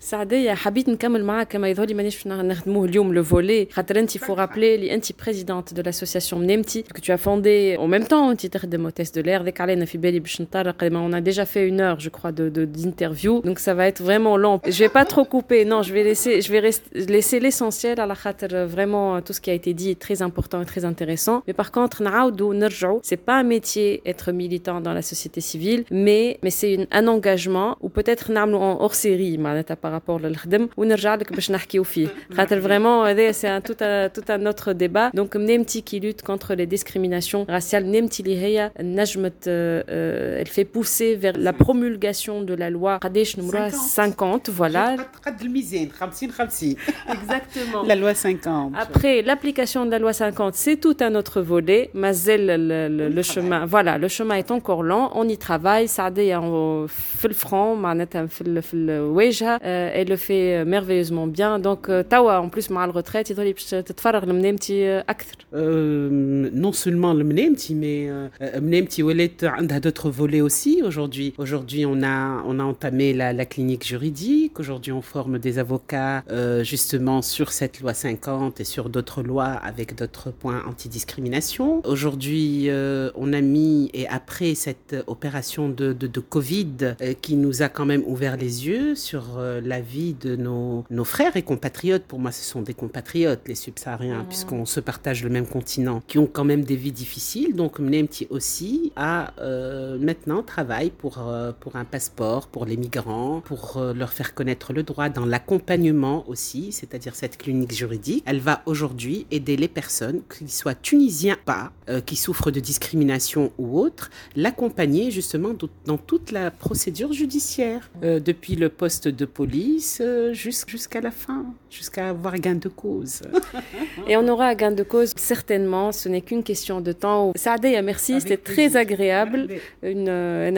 [0.00, 4.18] سعدية حبيت نكمل معاك كما يظهر لي مانيش باش نخدموه اليوم لو فولي خاطر انت
[4.18, 8.30] فو رابلي لي انت بريزيدونت دو لاسوسياسيون منامتي que tu as fondé en même temps
[8.30, 11.30] انت تخدم au test de l'air ذاك علينا في بالي باش نطرق ما on a
[11.30, 14.60] déjà fait une heure je crois de de- d'interview donc ça va être vraiment long
[14.68, 18.14] je vais pas trop couper non je vais laisser je vais rester- laisser l'essentiel على
[18.14, 21.54] خاطر vraiment tout ce qui a été dit est très important et très intéressant mais
[21.62, 26.38] par contre نعاودوا نرجعوا c'est pas un métier être militant dans la société civile mais
[26.42, 27.06] mais c'est une- un
[27.52, 31.82] engagement ou peut-être نعملوا en hors série معناتها par rapport للخدم ونرجع لك باش نحكيو
[31.84, 36.00] فيه خاطر vraiment هذا c'est un tout un tout un autre débat donc منامتي qui
[36.00, 41.36] lutte contre les discriminations raciales منامتي اللي هي نجمت euh, euh, elle fait pousser vers
[41.38, 46.76] la promulgation de la loi قداش نمروها 50 voilà قد الميزان 50 50
[47.08, 48.72] exactement La loi 50.
[48.76, 51.90] Après, l'application de la loi 50, c'est tout un autre volet.
[51.94, 55.10] Mazel, le, le- le chemin, voilà, le chemin est encore lent.
[55.14, 55.86] On y travaille.
[55.88, 56.86] Saadé en
[57.20, 59.56] fait le front, معناتها في ال- في الواجهة.
[59.58, 61.58] Euh, Elle le fait merveilleusement bien.
[61.58, 65.36] Donc, euh, توا en plus مع الretraite, يضل باش تتفرغ لمنامتي أكثر.
[65.54, 70.72] Euh, non seulement le Mnemti, mais euh, Mnemti Wallet a d'autres volets aussi.
[70.88, 74.54] Aujourd'hui, aujourd'hui, on a, on a entamé la, la clinique juridique.
[74.62, 79.52] Aujourd'hui, on forme des avocats euh, justement sur cette loi 50 et sur d'autres lois
[79.70, 81.68] avec d'autres points anti-discrimination.
[81.86, 87.31] Aujourd'hui, euh, on a mis, et après cette opération de, de, de Covid euh, qui
[87.39, 91.35] nous a quand même ouvert les yeux sur euh, la vie de nos, nos frères
[91.35, 92.03] et compatriotes.
[92.03, 96.17] Pour moi, ce sont des compatriotes, les subsahariens, puisqu'on se partage le même continent, qui
[96.17, 97.55] ont quand même des vies difficiles.
[97.55, 103.41] Donc, Mnemti aussi a euh, maintenant travaille pour, euh, pour un passeport pour les migrants,
[103.45, 108.23] pour euh, leur faire connaître le droit dans l'accompagnement aussi, c'est-à-dire cette clinique juridique.
[108.25, 111.71] Elle va aujourd'hui aider les personnes, qu'ils soient tunisiens ou pas,
[112.05, 115.53] qui souffrent de discrimination ou autre, l'accompagner justement
[115.85, 121.45] dans toute la procédure judiciaire, euh, depuis le poste de police euh, jusqu'à la fin,
[121.69, 123.21] jusqu'à avoir gain de cause.
[124.09, 127.31] Et on aura gain de cause certainement, ce n'est qu'une question de temps.
[127.35, 129.47] Saadeya, merci, c'était très agréable.
[129.85, 130.51] Euh,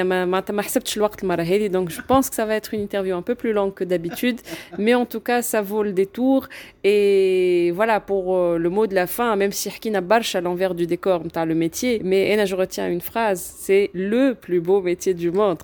[1.69, 4.41] donc je pense que ça va être une interview un peu plus longue que d'habitude,
[4.79, 6.47] mais en tout cas, ça vaut le détour.
[6.83, 10.73] Et voilà, pour euh, le mot de la fin, même si Hakina Barsh à l'envers
[10.73, 15.29] du décor, le métier, mais je retiens une phrase, c'est le plus beau métier du
[15.29, 15.59] monde.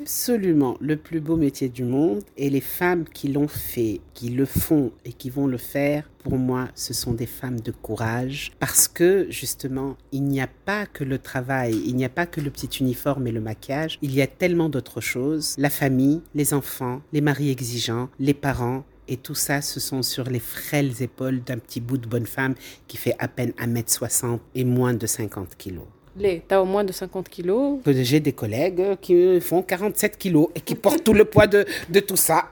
[0.00, 0.45] Absolument
[0.80, 4.92] le plus beau métier du monde et les femmes qui l'ont fait, qui le font
[5.04, 9.26] et qui vont le faire, pour moi, ce sont des femmes de courage parce que
[9.30, 12.78] justement, il n'y a pas que le travail, il n'y a pas que le petit
[12.78, 15.54] uniforme et le maquillage, il y a tellement d'autres choses.
[15.58, 18.84] La famille, les enfants, les maris exigeants, les parents.
[19.08, 22.54] Et tout ça, ce sont sur les frêles épaules d'un petit bout de bonne femme
[22.88, 25.86] qui fait à peine 1m60 et moins de 50 kilos.
[26.17, 30.47] Les, t'as au moins de 50 kilos Que J'ai des collègues qui font 47 kilos
[30.55, 32.49] et qui portent tout le poids de, de tout ça.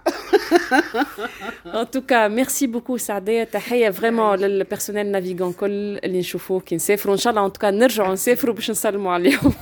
[1.74, 7.14] En tout cas, merci beaucoup سعدية تحية vraiment للبيرسونيل نافيغون كل اللي نشوفوه كي نسافروا
[7.14, 9.54] إن شاء الله en tout cas نرجعوا نسافروا باش نسلموا عليهم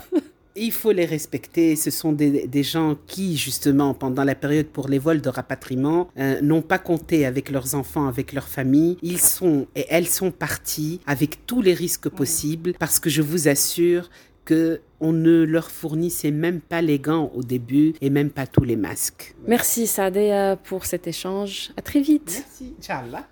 [0.56, 1.76] il faut les respecter.
[1.76, 6.08] Ce sont des, des gens qui, justement, pendant la période pour les vols de rapatriement,
[6.18, 8.98] euh, n'ont pas compté avec leurs enfants, avec leur famille.
[9.02, 13.48] Ils sont et elles sont partis avec tous les risques possibles parce que je vous
[13.48, 14.10] assure
[14.44, 18.64] que on ne leur fournissait même pas les gants au début et même pas tous
[18.64, 19.34] les masques.
[19.46, 21.72] Merci Sadea pour cet échange.
[21.76, 22.44] À très vite.
[22.46, 22.74] Merci.
[22.78, 23.20] Inch'Allah.